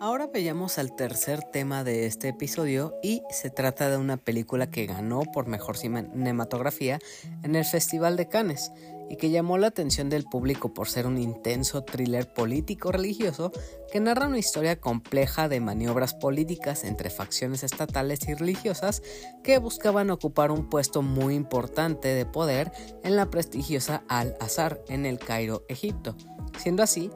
[0.00, 4.86] Ahora veamos al tercer tema de este episodio y se trata de una película que
[4.86, 7.00] ganó por mejor cinematografía
[7.42, 8.70] en el Festival de Cannes
[9.08, 13.52] y que llamó la atención del público por ser un intenso thriller político religioso
[13.90, 19.02] que narra una historia compleja de maniobras políticas entre facciones estatales y religiosas
[19.42, 25.18] que buscaban ocupar un puesto muy importante de poder en la prestigiosa Al-Azhar en el
[25.18, 26.16] Cairo, Egipto.
[26.58, 27.10] Siendo así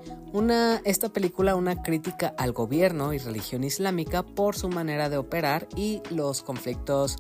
[0.85, 6.01] esta película una crítica al gobierno y religión islámica por su manera de operar y
[6.11, 7.19] los conflictos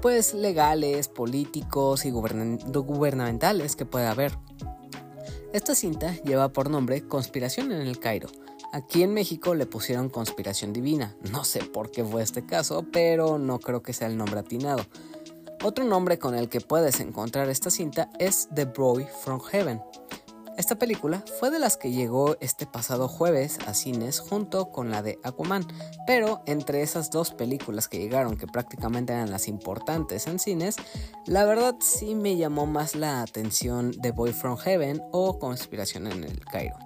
[0.00, 4.36] pues legales, políticos y gubernamentales que puede haber.
[5.52, 8.28] Esta cinta lleva por nombre Conspiración en el Cairo.
[8.72, 11.14] Aquí en México le pusieron Conspiración Divina.
[11.30, 14.84] No sé por qué fue este caso, pero no creo que sea el nombre atinado.
[15.62, 19.80] Otro nombre con el que puedes encontrar esta cinta es The Boy from Heaven.
[20.56, 25.02] Esta película fue de las que llegó este pasado jueves a cines junto con la
[25.02, 25.66] de Aquaman,
[26.06, 30.76] pero entre esas dos películas que llegaron, que prácticamente eran las importantes en cines,
[31.26, 36.22] la verdad sí me llamó más la atención The Boy from Heaven o Conspiración en
[36.22, 36.76] el Cairo.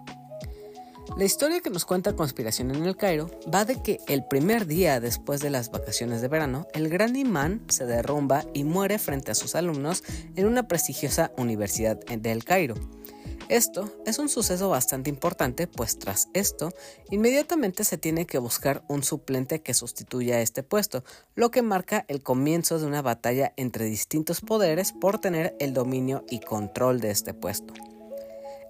[1.19, 5.01] La historia que nos cuenta Conspiración en el Cairo va de que el primer día
[5.01, 9.35] después de las vacaciones de verano, el gran imán se derrumba y muere frente a
[9.35, 10.05] sus alumnos
[10.37, 12.75] en una prestigiosa universidad del Cairo.
[13.49, 16.69] Esto es un suceso bastante importante, pues tras esto,
[17.11, 21.03] inmediatamente se tiene que buscar un suplente que sustituya este puesto,
[21.35, 26.27] lo que marca el comienzo de una batalla entre distintos poderes por tener el dominio
[26.29, 27.73] y control de este puesto.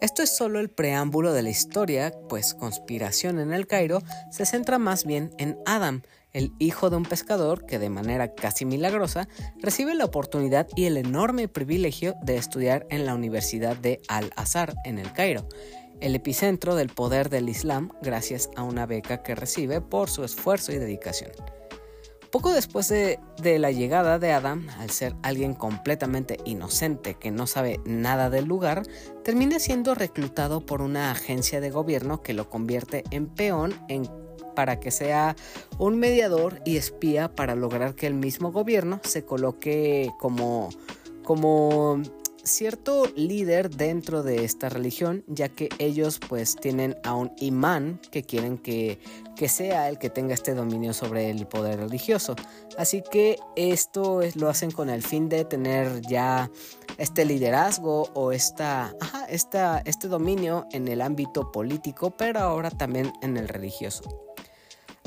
[0.00, 4.78] Esto es solo el preámbulo de la historia, pues Conspiración en el Cairo se centra
[4.78, 9.28] más bien en Adam, el hijo de un pescador que de manera casi milagrosa
[9.60, 14.98] recibe la oportunidad y el enorme privilegio de estudiar en la Universidad de Al-Azhar en
[14.98, 15.48] el Cairo,
[16.00, 20.72] el epicentro del poder del Islam gracias a una beca que recibe por su esfuerzo
[20.72, 21.32] y dedicación.
[22.30, 23.18] Poco después de,
[23.58, 28.82] la llegada de Adam, al ser alguien completamente inocente que no sabe nada del lugar,
[29.24, 34.06] termina siendo reclutado por una agencia de gobierno que lo convierte en peón en
[34.58, 35.36] para que sea
[35.78, 40.70] un mediador y espía para lograr que el mismo gobierno se coloque como,
[41.22, 42.02] como
[42.42, 48.24] cierto líder dentro de esta religión, ya que ellos pues tienen a un imán que
[48.24, 48.98] quieren que,
[49.36, 52.34] que sea el que tenga este dominio sobre el poder religioso.
[52.76, 56.50] Así que esto es, lo hacen con el fin de tener ya
[56.96, 58.92] este liderazgo o esta,
[59.28, 64.27] esta, este dominio en el ámbito político, pero ahora también en el religioso.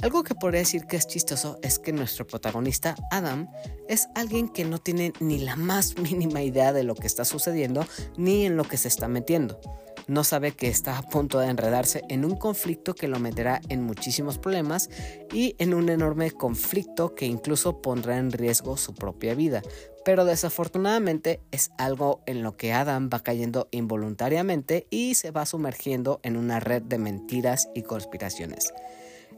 [0.01, 3.47] Algo que podría decir que es chistoso es que nuestro protagonista, Adam,
[3.87, 7.85] es alguien que no tiene ni la más mínima idea de lo que está sucediendo
[8.17, 9.59] ni en lo que se está metiendo.
[10.07, 13.83] No sabe que está a punto de enredarse en un conflicto que lo meterá en
[13.83, 14.89] muchísimos problemas
[15.31, 19.61] y en un enorme conflicto que incluso pondrá en riesgo su propia vida.
[20.03, 26.19] Pero desafortunadamente es algo en lo que Adam va cayendo involuntariamente y se va sumergiendo
[26.23, 28.73] en una red de mentiras y conspiraciones.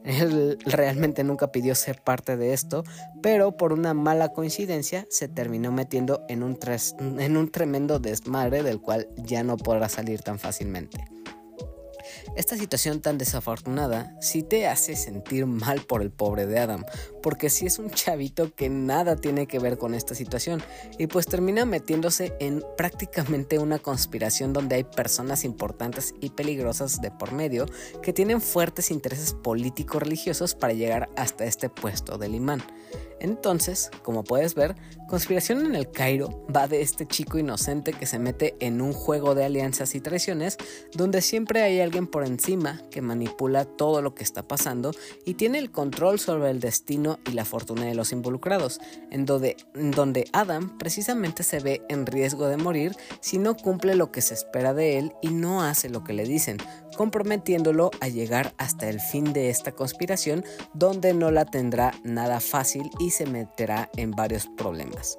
[0.03, 2.83] Él realmente nunca pidió ser parte de esto,
[3.21, 6.57] pero por una mala coincidencia se terminó metiendo en un,
[7.19, 11.05] en un tremendo desmadre del cual ya no podrá salir tan fácilmente.
[12.35, 16.85] Esta situación tan desafortunada sí te hace sentir mal por el pobre de Adam,
[17.21, 20.61] porque sí es un chavito que nada tiene que ver con esta situación
[20.97, 27.11] y pues termina metiéndose en prácticamente una conspiración donde hay personas importantes y peligrosas de
[27.11, 27.65] por medio
[28.01, 32.63] que tienen fuertes intereses políticos religiosos para llegar hasta este puesto del imán.
[33.19, 34.75] Entonces, como puedes ver,
[35.13, 39.35] Conspiración en el Cairo va de este chico inocente que se mete en un juego
[39.35, 40.57] de alianzas y traiciones
[40.95, 44.89] donde siempre hay alguien por encima que manipula todo lo que está pasando
[45.23, 49.55] y tiene el control sobre el destino y la fortuna de los involucrados, en donde,
[49.75, 54.21] en donde Adam precisamente se ve en riesgo de morir si no cumple lo que
[54.21, 56.57] se espera de él y no hace lo que le dicen,
[56.93, 62.89] comprometiéndolo a llegar hasta el fin de esta conspiración donde no la tendrá nada fácil
[62.99, 65.17] y se meterá en varios problemas.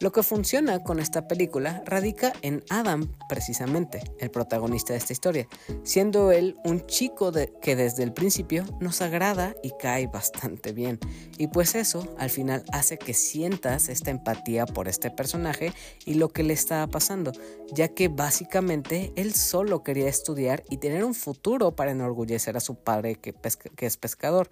[0.00, 5.48] Lo que funciona con esta película radica en Adam, precisamente, el protagonista de esta historia,
[5.82, 11.00] siendo él un chico que desde el principio nos agrada y cae bastante bien.
[11.36, 15.72] Y pues eso al final hace que sientas esta empatía por este personaje
[16.06, 17.32] y lo que le está pasando,
[17.72, 22.76] ya que básicamente él solo quería estudiar y tener un futuro para enorgullecer a su
[22.76, 23.34] padre que
[23.80, 24.48] es pescador.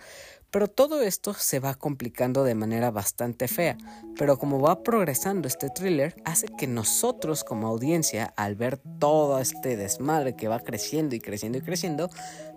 [0.56, 3.76] Pero todo esto se va complicando de manera bastante fea,
[4.16, 9.76] pero como va progresando este thriller, hace que nosotros como audiencia, al ver todo este
[9.76, 12.08] desmadre que va creciendo y creciendo y creciendo,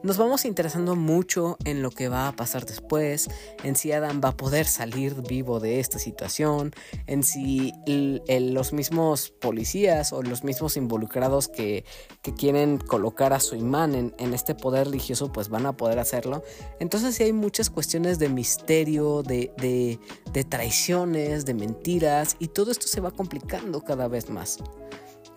[0.01, 3.27] nos vamos interesando mucho en lo que va a pasar después,
[3.65, 6.71] en si Adam va a poder salir vivo de esta situación,
[7.05, 11.83] en si los mismos policías o los mismos involucrados que,
[12.21, 16.43] quieren colocar a su imán en, en, este poder religioso, pues van a poder hacerlo.
[16.79, 19.99] Entonces sí hay muchas cuestiones de misterio, de, de,
[20.33, 24.59] de traiciones, de mentiras, y todo esto se va complicando cada vez más.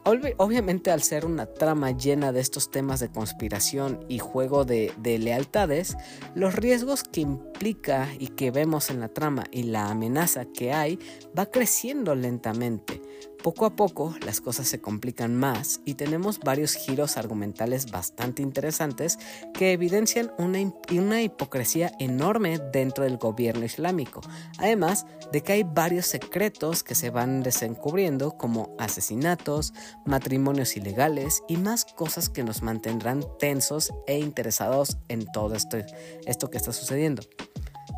[0.05, 5.16] Obviamente al ser una trama llena de estos temas de conspiración y juego de, de,
[5.18, 5.97] lealtades,
[6.35, 10.99] los riesgos que implica y que vemos en la trama y la amenaza que hay
[11.38, 13.01] va creciendo lentamente.
[13.42, 19.18] Poco a poco las cosas se complican más y tenemos varios giros argumentales bastante interesantes
[19.52, 20.61] que evidencian una,
[20.92, 24.20] una, hipocresía enorme dentro del gobierno islámico,
[24.59, 29.72] además de que hay varios secretos que se van desencubriendo como asesinatos,
[30.07, 35.78] matrimonios ilegales y más cosas que nos mantendrán tensos e interesados en todo esto,
[36.26, 37.22] esto que está sucediendo.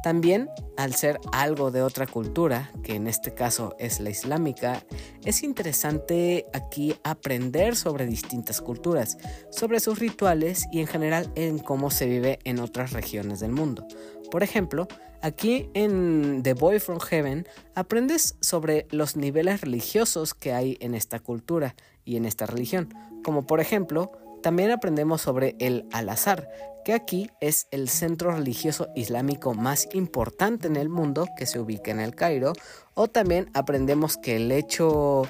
[0.05, 4.85] También, al ser algo de otra cultura, que en este caso es la islámica,
[5.25, 9.17] es interesante aquí aprender sobre distintas culturas,
[9.49, 13.87] sobre sus rituales y en general en cómo se vive en otras regiones del mundo.
[14.31, 14.89] Por ejemplo,
[15.23, 21.19] aquí en The Boy from Heaven aprendes sobre los niveles religiosos que hay en esta
[21.19, 22.93] cultura y en esta religión,
[23.25, 24.13] como por ejemplo,
[24.43, 26.47] también aprendemos sobre el al-Azhar,
[26.85, 31.91] que aquí es el centro religioso islámico más importante en el mundo que se ubica
[31.91, 32.53] en el Cairo,
[32.95, 35.27] o también aprendemos que el hecho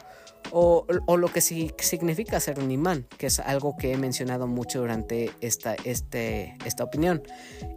[0.51, 5.31] o, lo que significa ser un imán, que es algo que he mencionado mucho durante
[5.41, 7.23] esta, este, esta opinión.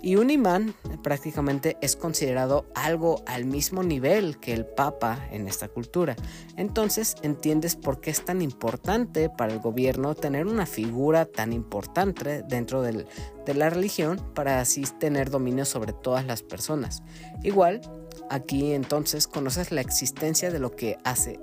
[0.01, 5.67] Y un imán prácticamente es considerado algo al mismo nivel que el papa en esta
[5.67, 6.15] cultura.
[6.55, 12.43] Entonces entiendes por qué es tan importante para el gobierno tener una figura tan importante
[12.47, 13.05] dentro de
[13.53, 17.03] la religión para así tener dominio sobre todas las personas.
[17.43, 17.81] Igual,
[18.29, 21.39] Aquí entonces conoces la existencia de lo que hace,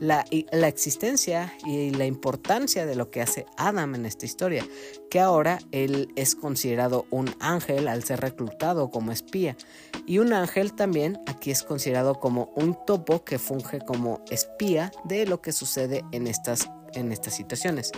[0.00, 4.66] la, la, existencia y la importancia de lo que hace Adam en esta historia,
[5.10, 9.56] que ahora él es considerado un ángel al ser reclutado como espía.
[10.06, 15.26] Y un ángel también aquí es considerado como un topo que funge como espía de
[15.26, 17.92] lo que sucede en estas, en estas situaciones.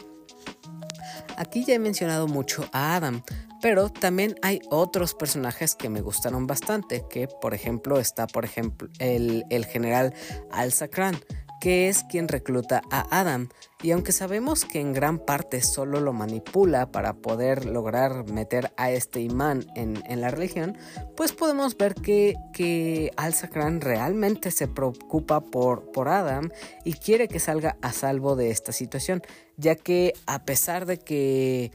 [1.37, 3.23] Aquí ya he mencionado mucho a Adam,
[3.61, 8.89] pero también hay otros personajes que me gustaron bastante, que por ejemplo está por ejemplo
[8.99, 10.15] el, general
[10.51, 11.17] Al-Sakran,
[11.61, 13.49] que es quien recluta a Adam.
[13.83, 18.91] Y aunque sabemos que en gran parte solo lo manipula para poder lograr meter a
[18.91, 20.77] este imán en, la religión,
[21.17, 26.51] pues podemos ver que, que Al-Sakran realmente se preocupa por, por Adam
[26.85, 29.23] y quiere que salga a salvo de esta situación,
[29.57, 31.73] ya que a pesar de que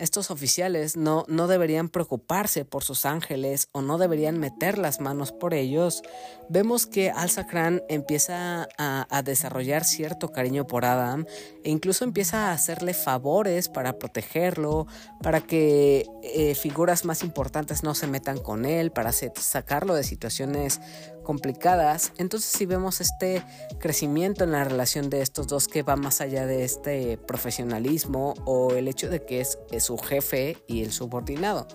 [0.00, 5.30] estos oficiales no, no deberían preocuparse por sus ángeles o no deberían meter las manos
[5.30, 6.02] por ellos,
[6.48, 11.26] vemos que Al-Sakran empieza a, desarrollar cierto cariño por Adam
[11.62, 14.86] e incluso empieza a hacerle favores para protegerlo,
[15.22, 20.80] para que eh, figuras más importantes no se metan con él, para sacarlo de situaciones
[21.22, 22.12] complicadas.
[22.18, 23.44] Entonces si vemos este
[23.78, 28.72] crecimiento en la relación de estos dos que va más allá de este profesionalismo o
[28.72, 31.66] el hecho de que es, su jefe y el subordinado.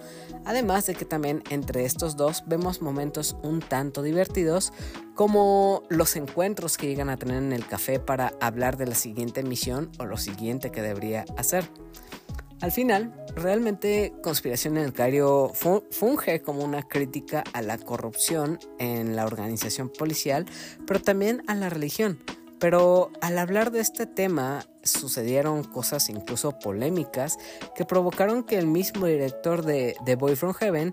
[0.45, 4.73] Además de que también entre estos dos vemos momentos un tanto divertidos
[5.15, 9.43] como los encuentros que llegan a tener en el café para hablar de la siguiente
[9.43, 11.69] misión o lo siguiente que debería hacer.
[12.65, 15.51] Al final, realmente Conspiración en el Cario
[15.91, 20.47] funge como una crítica a la corrupción en la organización policial,
[20.87, 22.19] pero también a la religión.
[22.59, 27.37] Pero al hablar de este tema sucedieron cosas incluso polémicas
[27.75, 30.91] que provocaron que el mismo director de The Boy from Heaven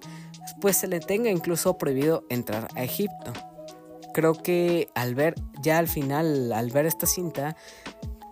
[0.61, 3.33] pues se le tenga incluso prohibido entrar a Egipto.
[4.13, 7.57] Creo que al ver ya al final, al ver esta cinta,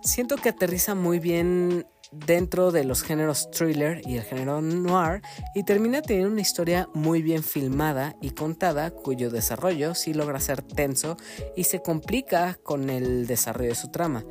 [0.03, 5.21] siento que aterriza muy bien dentro de los géneros thriller y el género noir
[5.55, 10.61] y termina teniendo una historia muy bien filmada y contada cuyo desarrollo sí logra ser
[10.61, 11.17] tenso
[11.55, 14.25] y se complica con el desarrollo de su trama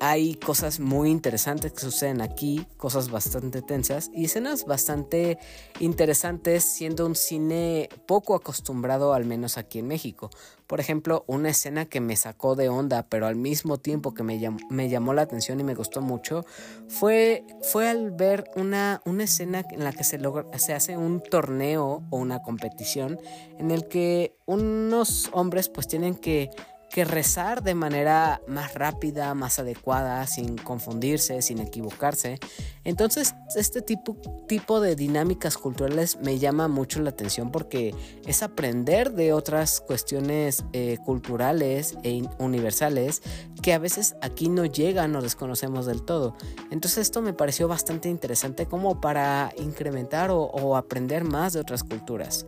[0.00, 5.38] hay cosas muy interesantes que suceden aquí, cosas bastante tensas y escenas bastante
[5.80, 10.30] interesantes siendo un cine poco acostumbrado al menos aquí en México.
[10.68, 14.38] Por ejemplo, una escena que me sacó de onda pero al mismo tiempo que me
[14.38, 16.44] llamó, la atención y me gustó mucho
[16.88, 21.22] fue, fue al ver una, una escena en la que se, logra, se hace un
[21.22, 23.18] torneo o una competición
[23.58, 26.50] en el que unos hombres pues tienen que
[26.90, 32.38] que rezar de manera más rápida, más adecuada, sin confundirse, sin equivocarse.
[32.84, 34.16] Entonces, este tipo,
[34.46, 37.94] tipo de dinámicas culturales me llama mucho la atención porque
[38.26, 43.22] es aprender de otras cuestiones eh, culturales e universales
[43.62, 46.36] que a veces aquí no llegan o desconocemos del todo.
[46.70, 52.46] Entonces, esto me pareció bastante interesante como para incrementar o aprender más de otras culturas.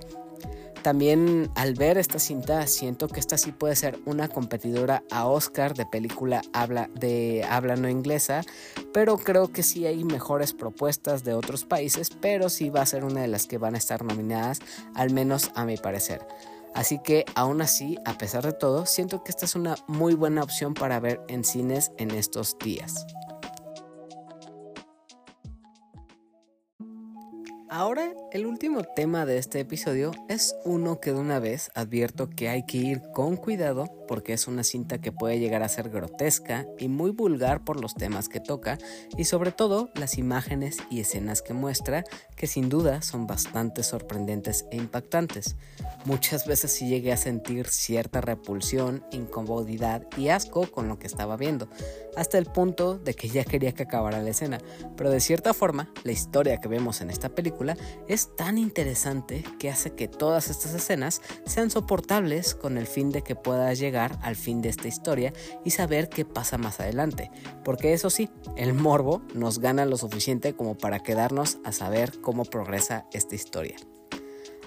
[0.82, 5.74] También al ver esta cinta siento que esta sí puede ser una competidora a Oscar
[5.74, 8.42] de película habla de habla no inglesa,
[8.94, 13.04] pero creo que sí hay mejores propuestas de otros países, pero sí va a ser
[13.04, 14.60] una de las que van a estar nominadas,
[14.94, 16.26] al menos a mi parecer.
[16.74, 20.42] Así que aún así, a pesar de todo, siento que esta es una muy buena
[20.42, 23.06] opción para ver en cines en estos días.
[27.72, 32.48] Ahora, el último tema de este episodio es uno que de una vez advierto que
[32.48, 36.66] hay que ir con cuidado porque es una cinta que puede llegar a ser grotesca
[36.80, 38.76] y muy vulgar por los temas que toca
[39.16, 42.02] y sobre todo las imágenes y escenas que muestra
[42.34, 45.54] que sin duda son bastante sorprendentes e impactantes.
[46.06, 51.36] Muchas veces sí llegué a sentir cierta repulsión, incomodidad y asco con lo que estaba
[51.36, 51.68] viendo,
[52.16, 54.58] hasta el punto de que ya quería que acabara la escena,
[54.96, 57.76] pero de cierta forma la historia que vemos en esta película
[58.08, 63.22] es tan interesante que hace que todas estas escenas sean soportables con el fin de
[63.22, 65.32] que puedas llegar al fin de esta historia
[65.64, 67.30] y saber qué pasa más adelante,
[67.64, 72.44] porque eso sí, el morbo nos gana lo suficiente como para quedarnos a saber cómo
[72.44, 73.76] progresa esta historia.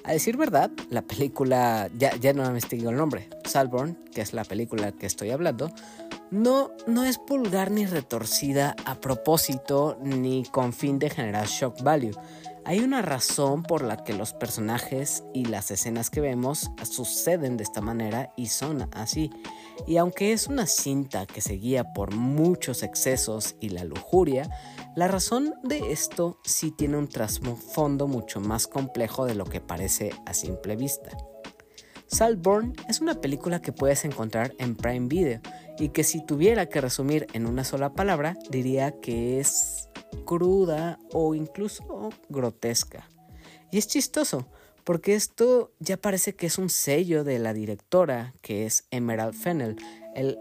[0.05, 4.33] A decir verdad, la película, ya, ya no me investigo el nombre, Salborn, que es
[4.33, 5.71] la película que estoy hablando,
[6.29, 12.13] no, no es vulgar ni retorcida a propósito ni con fin de generar shock value.
[12.65, 17.63] Hay una razón por la que los personajes y las escenas que vemos suceden de
[17.63, 19.31] esta manera y son así.
[19.85, 24.49] Y aunque es una cinta que se guía por muchos excesos y la lujuria,
[24.95, 30.11] la razón de esto sí tiene un trasfondo mucho más complejo de lo que parece
[30.25, 31.17] a simple vista.
[32.07, 35.41] Saltburn es una película que puedes encontrar en Prime Video
[35.79, 39.89] y que si tuviera que resumir en una sola palabra diría que es
[40.25, 43.09] cruda o incluso grotesca.
[43.71, 44.45] Y es chistoso,
[44.83, 49.77] porque esto ya parece que es un sello de la directora, que es Emerald Fennel,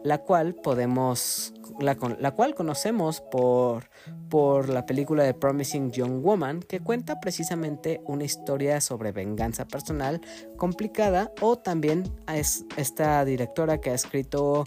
[0.05, 3.89] la cual podemos, la, cual conocemos por,
[4.29, 10.21] por la película de Promising Young Woman, que cuenta precisamente una historia sobre venganza personal
[10.57, 14.67] complicada, o también es esta directora que ha escrito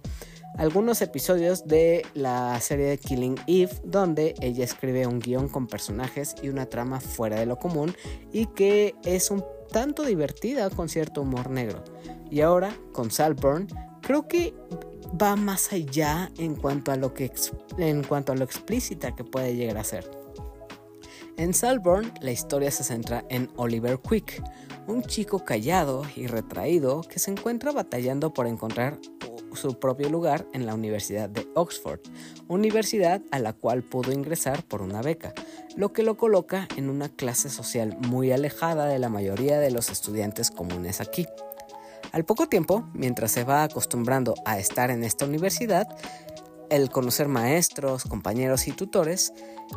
[0.58, 6.36] algunos episodios de la serie de Killing Eve, donde ella escribe un guion con personajes
[6.42, 7.96] y una trama fuera de lo común
[8.32, 11.84] y que es un tanto divertida con cierto humor negro.
[12.32, 13.68] Y ahora, con Salburn,
[14.02, 14.54] creo que
[15.22, 17.32] va más allá en cuanto a lo que
[17.78, 20.10] en cuanto a lo explícita que puede llegar a ser.
[21.38, 24.42] En Salborn, la historia se centra en Oliver Quick,
[24.88, 29.00] un chico callado y retraído que se encuentra batallando por encontrar
[29.56, 32.00] su propio lugar en la Universidad de Oxford,
[32.48, 35.34] universidad a la cual pudo ingresar por una beca,
[35.76, 39.90] lo que lo coloca en una clase social muy alejada de la mayoría de los
[39.90, 41.26] estudiantes comunes aquí.
[42.12, 45.88] Al poco tiempo, mientras se va acostumbrando a estar en esta universidad,
[46.70, 49.34] el conocer maestros, compañeros y tutores,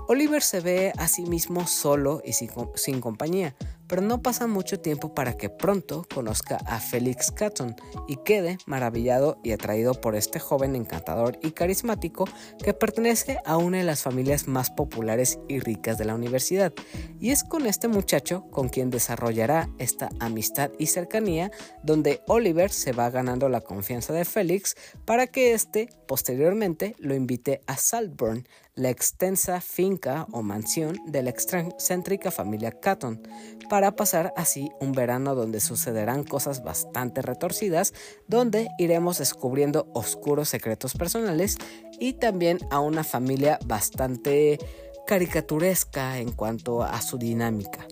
[0.09, 3.55] Oliver se ve a sí mismo solo y sin, compañía,
[3.86, 7.74] pero no pasa mucho tiempo para que pronto conozca a Felix Catton
[8.07, 12.26] y quede maravillado y atraído por este joven encantador y carismático
[12.62, 16.72] que pertenece a una de las familias más populares y ricas de la universidad.
[17.18, 21.51] Y es con este muchacho con quien desarrollará esta amistad y cercanía
[21.82, 24.76] donde Oliver se va ganando la confianza de Felix
[25.07, 28.47] para que éste posteriormente lo invite a Saltburn,
[28.79, 33.20] la extensa finca o mansión de la excéntrica familia Catton,
[33.68, 37.93] para pasar así un verano donde sucederán cosas bastante retorcidas,
[38.29, 41.57] donde iremos descubriendo oscuros secretos personales
[41.99, 44.59] y también a una familia bastante
[45.07, 47.87] caricaturesca en cuanto a su dinámica.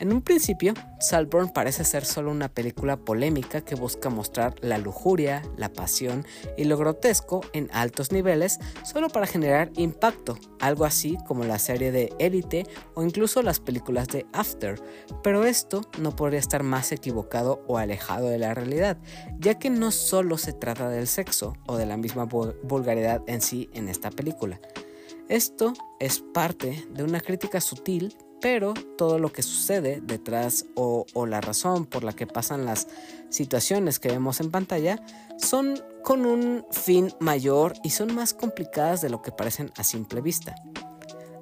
[0.00, 5.42] En un principio, Saltburn parece ser solo una película polémica que busca mostrar la lujuria,
[5.56, 6.26] la pasión
[6.56, 11.92] y lo grotesco en altos niveles solo para generar impacto, algo así como la serie
[11.92, 14.82] de Elite o incluso las películas de After,
[15.22, 18.98] pero esto no podría estar más equivocado o alejado de la realidad,
[19.38, 23.70] ya que no solo se trata del sexo o de la misma vulgaridad en sí
[23.72, 24.60] en esta película.
[25.28, 31.40] Esto es parte de una crítica sutil pero todo lo que sucede detrás o, la
[31.40, 32.88] razón por la que pasan las
[33.30, 35.00] situaciones que vemos en pantalla
[35.38, 40.20] son con un fin mayor y son más complicadas de lo que parecen a simple
[40.20, 40.54] vista.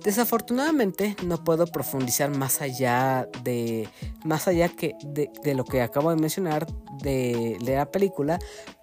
[0.04, 3.88] Desafortunadamente no puedo profundizar más allá de
[4.24, 6.66] más allá que de, lo que acabo de mencionar
[7.02, 8.38] de, de la película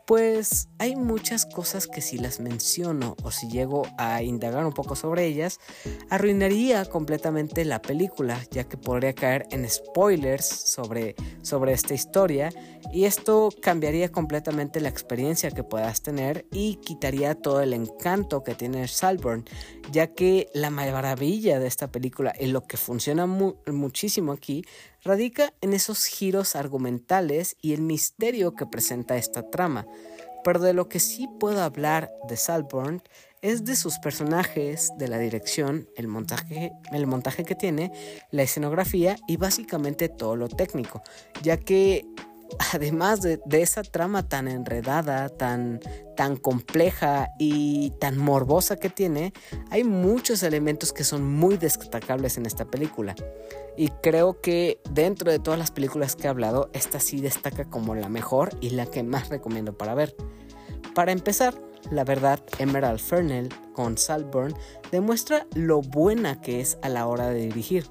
[0.10, 4.96] pues hay muchas cosas que si las menciono o si llego a indagar un poco
[4.96, 5.60] sobre ellas,
[6.10, 12.50] arruinaría completamente la película, ya que podría caer en spoilers sobre, sobre esta historia
[12.92, 18.56] y esto cambiaría completamente la experiencia que puedas tener y quitaría todo el encanto que
[18.56, 19.46] tiene Salburn,
[19.92, 24.66] ya que la maravilla de esta película y lo que funciona muchísimo aquí
[25.04, 29.88] radica en esos giros argumentales y el misterio que presenta esta trama.
[30.44, 33.02] Pero de lo que sí puedo hablar de Salborn
[33.42, 37.92] es de sus personajes, de la dirección, el montaje, el montaje que tiene,
[38.32, 41.02] la escenografía y básicamente todo lo técnico,
[41.42, 42.06] ya que
[42.74, 45.80] además de, esa trama tan enredada, tan,
[46.16, 49.34] tan compleja y tan morbosa que tiene,
[49.70, 53.16] hay muchos elementos que son muy destacables en esta película.
[53.78, 57.96] Y creo que dentro de todas las películas que he hablado, esta sí destaca como
[57.96, 60.16] la mejor y la que más recomiendo para ver.
[60.96, 61.56] Para empezar,
[61.92, 64.54] la verdad, Emerald Fernell con Saltburn
[64.92, 67.86] demuestra lo buena que es a la hora de dirigir.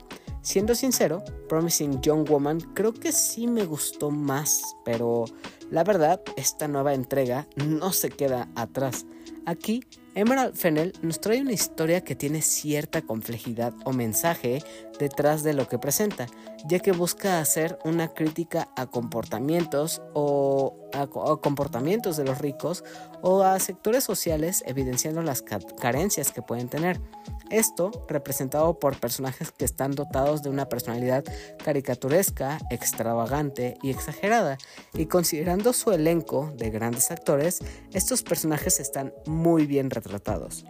[0.48, 5.26] Siendo sincero, Promising Young Woman creo que sí me gustó más, pero
[5.70, 9.04] la verdad, esta nueva entrega no se queda atrás.
[9.44, 9.84] Aquí,
[10.14, 14.62] Emerald Fennel nos trae una historia que tiene cierta complejidad o mensaje
[14.98, 16.26] detrás de lo que presenta,
[16.66, 21.06] ya que busca hacer una crítica a comportamientos o a,
[21.40, 22.84] comportamientos de los ricos
[23.22, 27.00] o a sectores sociales evidenciando las carencias que pueden tener.
[27.50, 31.24] Esto representado por personajes que están dotados de una personalidad
[31.64, 34.58] caricaturesca, extravagante y exagerada,
[34.94, 37.60] y considerando su elenco de grandes actores,
[37.92, 40.64] estos personajes están muy bien retratados.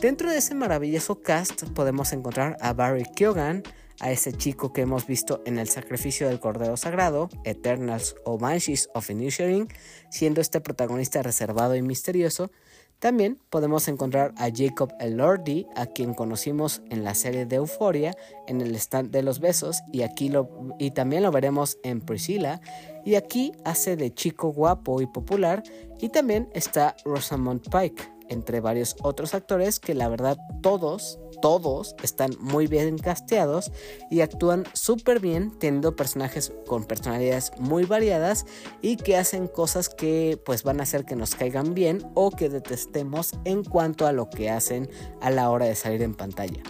[0.00, 3.62] Dentro de ese maravilloso cast podemos encontrar a Barry Keoghan,
[4.00, 8.88] a ese chico que hemos visto en El Sacrificio del Cordero Sagrado, Eternals o Banshees
[8.94, 9.68] of Inisherin,
[10.10, 12.50] siendo este protagonista reservado y misterioso.
[12.98, 18.62] También podemos encontrar a Jacob Elordi, a quien conocimos en la serie de Euphoria, en
[18.62, 20.48] el stand de los besos, y aquí lo,
[20.78, 22.62] y también lo veremos en Priscilla,
[23.04, 25.62] y aquí hace de chico guapo y popular,
[25.98, 32.30] y también está Rosamund Pike, entre varios otros actores que la verdad todos, todos están
[32.40, 33.70] muy bien casteados
[34.10, 38.46] y actúan súper bien teniendo personajes con personalidades muy variadas
[38.80, 42.48] y que hacen cosas que pues van a hacer que nos caigan bien o que
[42.48, 44.88] detestemos en cuanto a lo que hacen
[45.20, 46.62] a la hora de salir en pantalla.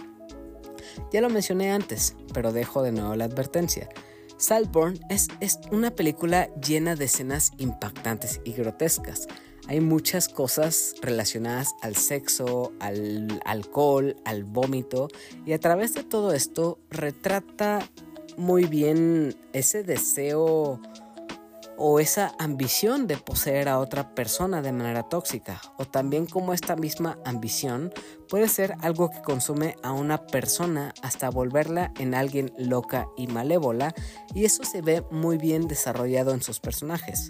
[1.13, 3.87] Ya lo mencioné antes, pero dejo de nuevo la advertencia.
[4.37, 9.27] Saltburn es, es una película llena de escenas impactantes y grotescas
[9.67, 15.07] hay muchas cosas relacionadas al sexo, al alcohol, al vómito
[15.45, 17.79] y a través de todo esto retrata
[18.37, 20.79] muy bien ese deseo
[21.83, 26.75] o esa ambición de poseer a otra persona de manera tóxica, o también como esta
[26.75, 27.91] misma ambición
[28.29, 33.95] puede ser algo que consume a una persona hasta volverla en alguien loca y malévola,
[34.35, 37.29] y eso se ve muy bien desarrollado en sus personajes.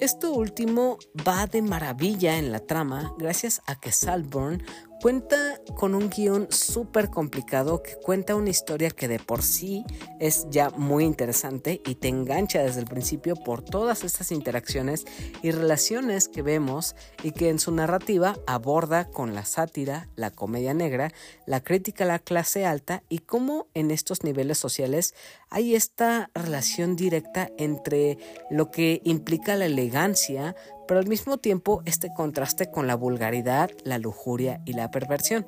[0.00, 4.62] Esto último va de maravilla en la trama gracias a que Salborn
[5.02, 9.84] Cuenta con un guion súper complicado que cuenta una historia que de por sí
[10.20, 15.04] es ya muy interesante y te engancha desde el principio por todas estas interacciones
[15.42, 20.72] y relaciones que vemos y que en su narrativa aborda con la sátira, la comedia
[20.72, 21.12] negra,
[21.44, 25.14] la crítica a la clase alta y cómo en estos niveles sociales
[25.50, 28.18] hay esta relación directa entre
[28.50, 30.56] lo que implica la elegancia,
[30.86, 35.46] pero al mismo tiempo este contraste con la vulgaridad, la lujuria y la perversión.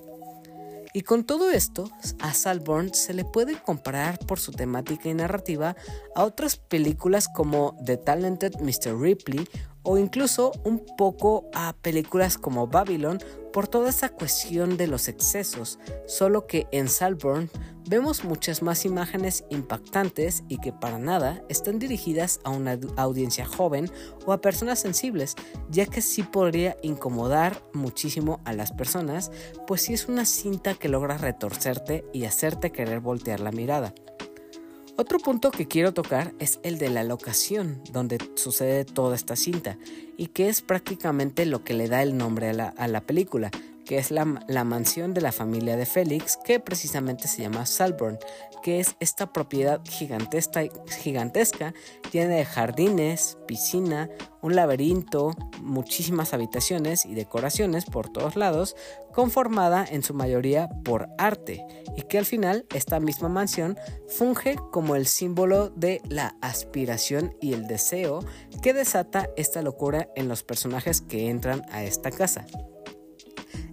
[0.94, 5.76] Y con todo esto, a Salborn se le puede comparar por su temática y narrativa
[6.14, 8.98] a otras películas como The Talented Mr.
[8.98, 9.46] Ripley
[9.88, 13.18] o incluso un poco a películas como Babylon
[13.54, 17.48] por toda esa cuestión de los excesos, solo que en Salborn
[17.88, 23.90] vemos muchas más imágenes impactantes y que para nada están dirigidas a una audiencia joven
[24.26, 25.36] o a personas sensibles,
[25.70, 29.32] ya que sí podría incomodar muchísimo a las personas,
[29.66, 33.94] pues sí es una cinta que logra retorcerte y hacerte querer voltear la mirada.
[35.00, 39.78] Otro punto que quiero tocar es el de la locación, donde sucede toda esta cinta,
[40.16, 43.52] y que es prácticamente lo que le da el nombre a la, película,
[43.88, 44.26] que es la,
[44.64, 48.18] mansión de la familia de Félix, que precisamente se llama Salborn,
[48.62, 51.72] que es esta propiedad gigantesca,
[52.12, 54.10] de jardines, piscina,
[54.42, 55.30] un laberinto,
[55.62, 58.76] muchísimas habitaciones y decoraciones por todos lados,
[59.14, 61.64] conformada en su mayoría por arte,
[61.96, 67.54] y que al final esta misma mansión funge como el símbolo de la aspiración y
[67.54, 68.20] el deseo
[68.62, 72.44] que desata esta locura en los personajes que entran a esta casa.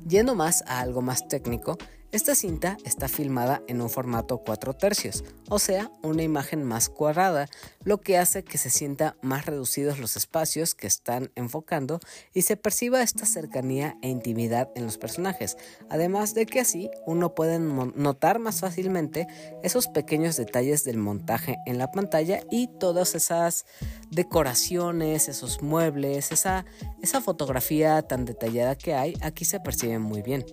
[0.08, 1.78] Yendo más a algo más técnico,
[2.16, 7.50] esta cinta está filmada en un formato 4 tercios, o sea, una imagen más cuadrada,
[7.84, 12.00] lo que hace que se sienta más reducidos los espacios que están enfocando
[12.34, 15.58] y se perciba esta cercanía e intimidad en los personajes,
[15.90, 19.28] además de que así uno puede notar más fácilmente
[19.62, 23.66] esos pequeños detalles del montaje en la pantalla y todas esas
[24.10, 26.66] decoraciones, esos muebles, esa,
[27.02, 30.46] esa fotografía tan detallada que hay, aquí se percibe muy bien.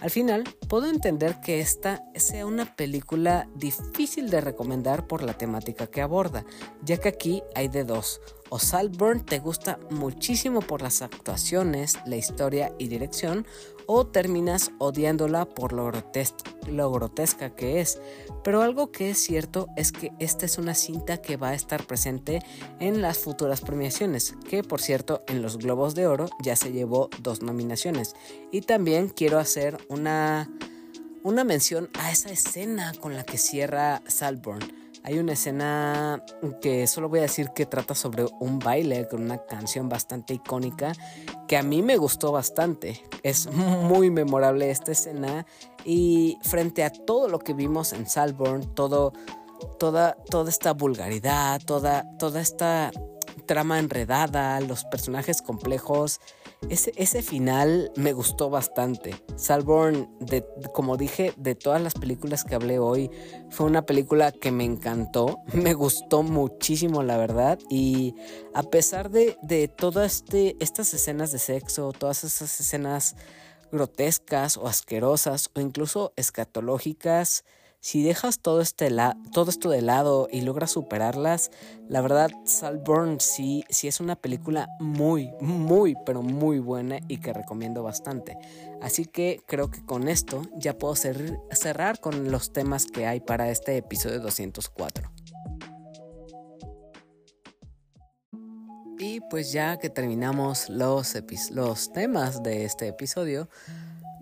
[0.00, 5.86] Al final, puedo entender que esta sea una película difícil de recomendar por la temática
[5.86, 6.44] que aborda,
[6.82, 12.16] ya que aquí hay de dos, o Saltburn te gusta muchísimo por las actuaciones, la
[12.16, 13.46] historia y dirección,
[13.86, 15.90] o terminas odiándola por lo,
[16.68, 18.00] lo, grotesca que es.
[18.42, 21.86] Pero algo que es cierto es que esta es una cinta que va a estar
[21.86, 22.40] presente
[22.80, 27.10] en las futuras premiaciones, que por cierto en los Globos de Oro ya se llevó
[27.20, 28.14] dos nominaciones.
[28.50, 30.50] Y también quiero hacer una,
[31.22, 36.20] una mención a esa escena con la que cierra Saltburn hay una escena
[36.60, 40.94] que solo voy a decir que trata sobre un baile con una canción bastante icónica
[41.46, 43.00] que a mí me gustó bastante.
[43.22, 45.46] Es muy memorable esta escena
[45.84, 49.12] y frente a todo lo que vimos en Salborn, toda,
[49.78, 52.90] toda esta vulgaridad, toda, toda esta
[53.46, 56.20] trama enredada, los personajes complejos,
[56.70, 59.14] ese, final me gustó bastante.
[59.36, 63.10] Salborn, de, como dije, de todas las películas que hablé hoy,
[63.50, 68.14] fue una película que me encantó, me gustó muchísimo la verdad y
[68.54, 73.16] a pesar de, de todas este, estas escenas de sexo, todas esas escenas
[73.72, 77.44] grotescas o asquerosas o incluso escatológicas,
[77.86, 78.90] si dejas todo, este
[79.30, 81.52] todo esto de lado y logras superarlas,
[81.88, 87.32] la verdad Salborn sí, sí es una película muy, muy, pero muy buena y que
[87.32, 88.36] recomiendo bastante.
[88.82, 93.50] Así que creo que con esto ya puedo cerrar con los temas que hay para
[93.50, 95.08] este episodio 204.
[98.98, 101.14] Y pues ya que terminamos los,
[101.52, 103.48] los temas de este episodio,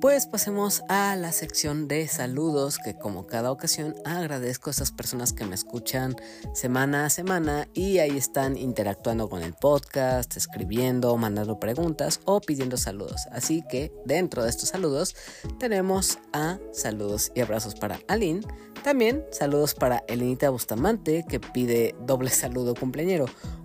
[0.05, 5.33] pues pasemos a la sección de saludos que como cada ocasión agradezco a esas personas
[5.33, 6.15] que me escuchan
[6.53, 12.77] semana a semana y ahí están interactuando con el podcast, escribiendo, mandando preguntas o pidiendo
[12.77, 13.23] saludos.
[13.33, 15.17] Así que dentro de estos saludos
[15.59, 18.43] tenemos a saludos y abrazos para Aline,
[18.83, 23.25] también saludos para Elenita Bustamante que pide doble saludo cumpleañero.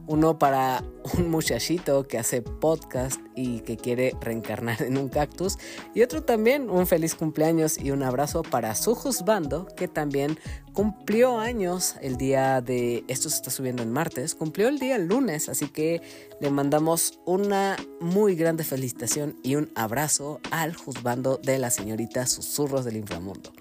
[0.10, 0.84] Uno para
[1.18, 5.58] un muchachito que hace podcast y que quiere reencarnar en un cactus
[5.94, 10.40] y otro también un feliz cumpleaños y un abrazo para su juzbando que también
[10.74, 15.48] cumplió años el día de esto se está subiendo en martes cumplió el día lunes
[15.48, 16.02] así que
[16.42, 22.84] le mandamos una muy grande felicitación y un abrazo al juzbando de la señorita susurros
[22.84, 23.52] del inframundo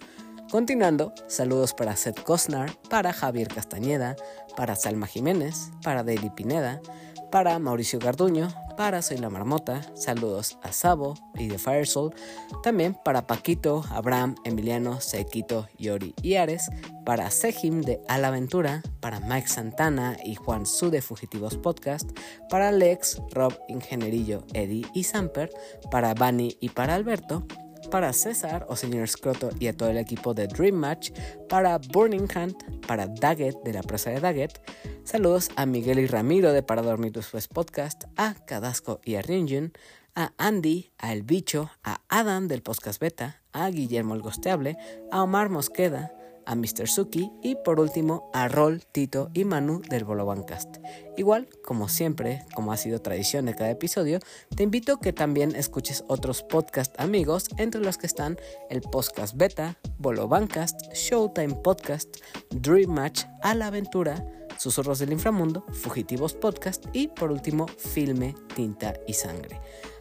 [0.51, 4.17] Continuando, saludos para Seth Cosnar, para Javier Castañeda,
[4.57, 6.81] para Salma Jiménez, para Daily Pineda,
[7.31, 12.15] para Mauricio Garduño, para Soy la Marmota, saludos a Sabo y de Firesoul,
[12.63, 16.71] también para Paquito, Abraham, Emiliano, Sequito, Yori y Ares,
[17.05, 22.11] para Sejim de Alaventura, para Mike Santana y Juan Su de Fugitivos Podcast,
[22.49, 25.51] para Lex, Rob, Ingenierillo, Eddie y Samper,
[25.91, 27.47] para Bunny y para Alberto,
[27.91, 31.11] para César o señor Scroto y a todo el equipo de Dream Match,
[31.49, 34.61] para Burning Hunt, para Daggett de la presa de Daggett.
[35.05, 39.73] Saludos a Miguel y Ramiro de Para Dormir Después Podcast, a Cadasco y a Rinjun,
[40.15, 44.77] a Andy, a El Bicho, a Adam del Podcast Beta, a Guillermo el Gosteable,
[45.11, 46.13] a Omar Mosqueda,
[46.49, 46.89] a Mr.
[46.89, 50.79] Suki y por último a Rol, Tito y Manu del Bolobancast.
[51.19, 54.19] Igual, como siempre, como ha sido tradición de cada episodio,
[54.57, 58.39] te invito a que también escuches otros podcast amigos, entre los que están
[58.71, 62.17] el Podcast Beta, Bolobancast, Showtime Podcast,
[62.51, 64.25] Dream Match, A la Aventura,
[64.57, 69.61] Susurros del Inframundo, Fugitivos Podcast y por último Filme, Tinta y Sangre.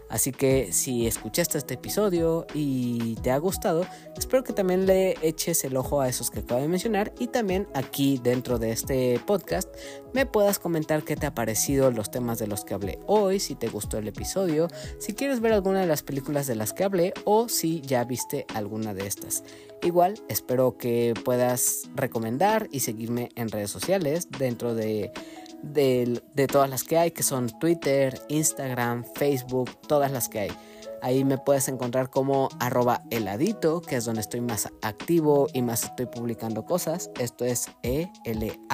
[0.09, 3.85] Así que si escuchaste este episodio y te ha gustado,
[4.17, 7.67] espero que también le eches el ojo a esos que acabo de mencionar y también
[7.73, 9.67] aquí dentro de este podcast
[10.13, 13.55] me puedas comentar qué te ha parecido los temas de los que hablé hoy, si
[13.55, 14.67] te gustó el episodio,
[14.99, 18.45] si quieres ver alguna de las películas de las que hablé o si ya viste
[18.53, 19.43] alguna de estas.
[19.83, 25.11] Igual espero que puedas recomendar y seguirme en redes sociales dentro de
[25.63, 30.51] de, todas las que hay, que son Twitter, Instagram, Facebook, todas las que hay.
[31.01, 35.83] Ahí me puedes encontrar como arroba heladito, que es donde estoy más activo y más
[35.83, 37.11] estoy publicando cosas.
[37.19, 38.65] Esto es E-L-A-H-D-I-T-O.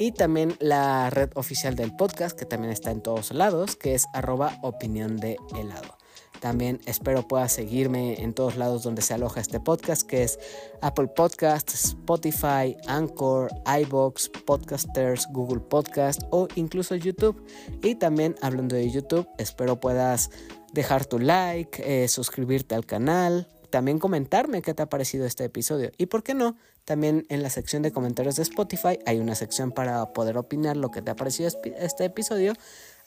[0.00, 4.06] Y también la red oficial del podcast, que también está en todos lados, que es
[4.12, 5.97] arroba opinión de helado.
[6.40, 10.38] También espero puedas seguirme en todos lados donde se aloja este podcast, que es
[10.80, 13.50] Apple Podcasts, Spotify, Anchor,
[13.82, 17.44] iBox, Podcasters, Google Podcast o incluso YouTube.
[17.82, 20.30] Y también hablando de YouTube, espero puedas
[20.72, 25.90] dejar tu like, eh, suscribirte al canal, también comentarme qué te ha parecido este episodio.
[25.98, 29.72] Y por qué no, también en la sección de comentarios de Spotify hay una sección
[29.72, 32.54] para poder opinar lo que te ha parecido este episodio.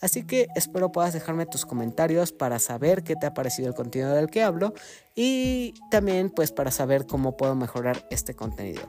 [0.01, 4.13] Así que espero puedas dejarme tus comentarios para saber qué te ha parecido el contenido
[4.13, 4.73] del que hablo
[5.15, 8.81] y también pues para saber cómo puedo mejorar este contenido.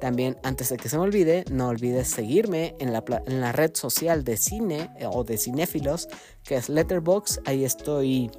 [0.00, 3.72] También antes de que se me olvide, no olvides seguirme en la, en la red
[3.74, 6.08] social de cine eh, o de cinéfilos
[6.44, 7.40] que es Letterbox.
[7.46, 8.30] Ahí estoy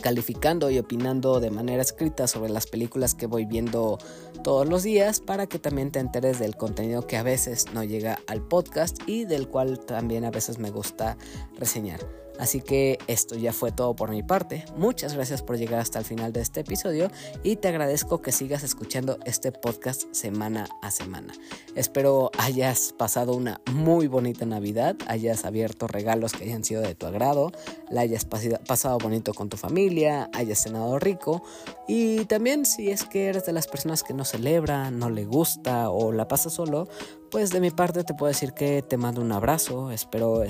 [0.00, 3.98] calificando y opinando de manera escrita sobre las películas que voy viendo
[4.42, 8.18] todos los días para que también te enteres del contenido que a veces no llega
[8.26, 11.16] al podcast y del cual también a veces me gusta
[11.58, 12.00] reseñar.
[12.38, 14.64] Así que esto ya fue todo por mi parte.
[14.76, 17.10] Muchas gracias por llegar hasta el final de este episodio
[17.42, 21.34] y te agradezco que sigas escuchando este podcast semana a semana.
[21.74, 27.06] Espero hayas pasado una muy bonita Navidad, hayas abierto regalos que hayan sido de tu
[27.06, 27.50] agrado,
[27.90, 31.42] la hayas pasado bonito con tu familia, hayas cenado rico
[31.88, 35.88] y también si es que eres de las personas que no celebra, no le gusta
[35.88, 36.86] o la pasa solo,
[37.30, 40.42] pues de mi parte te puedo decir que te mando un abrazo, espero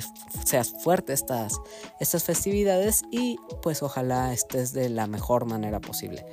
[0.45, 1.55] seas fuerte estas,
[2.01, 6.27] estas festividades y pues ojalá estés de la mejor manera posible.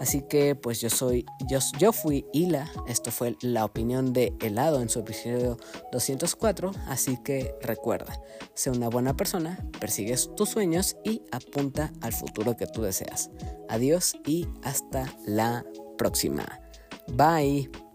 [0.00, 4.80] Así que pues yo soy, yo, yo fui Hila, esto fue la opinión de helado
[4.80, 5.56] en su episodio
[5.92, 8.20] 204, así que recuerda,
[8.54, 13.30] sé una buena persona, persigues tus sueños y apunta al futuro que tú deseas.
[13.68, 15.64] Adiós y hasta la
[15.96, 16.60] próxima.
[17.14, 17.91] Bye.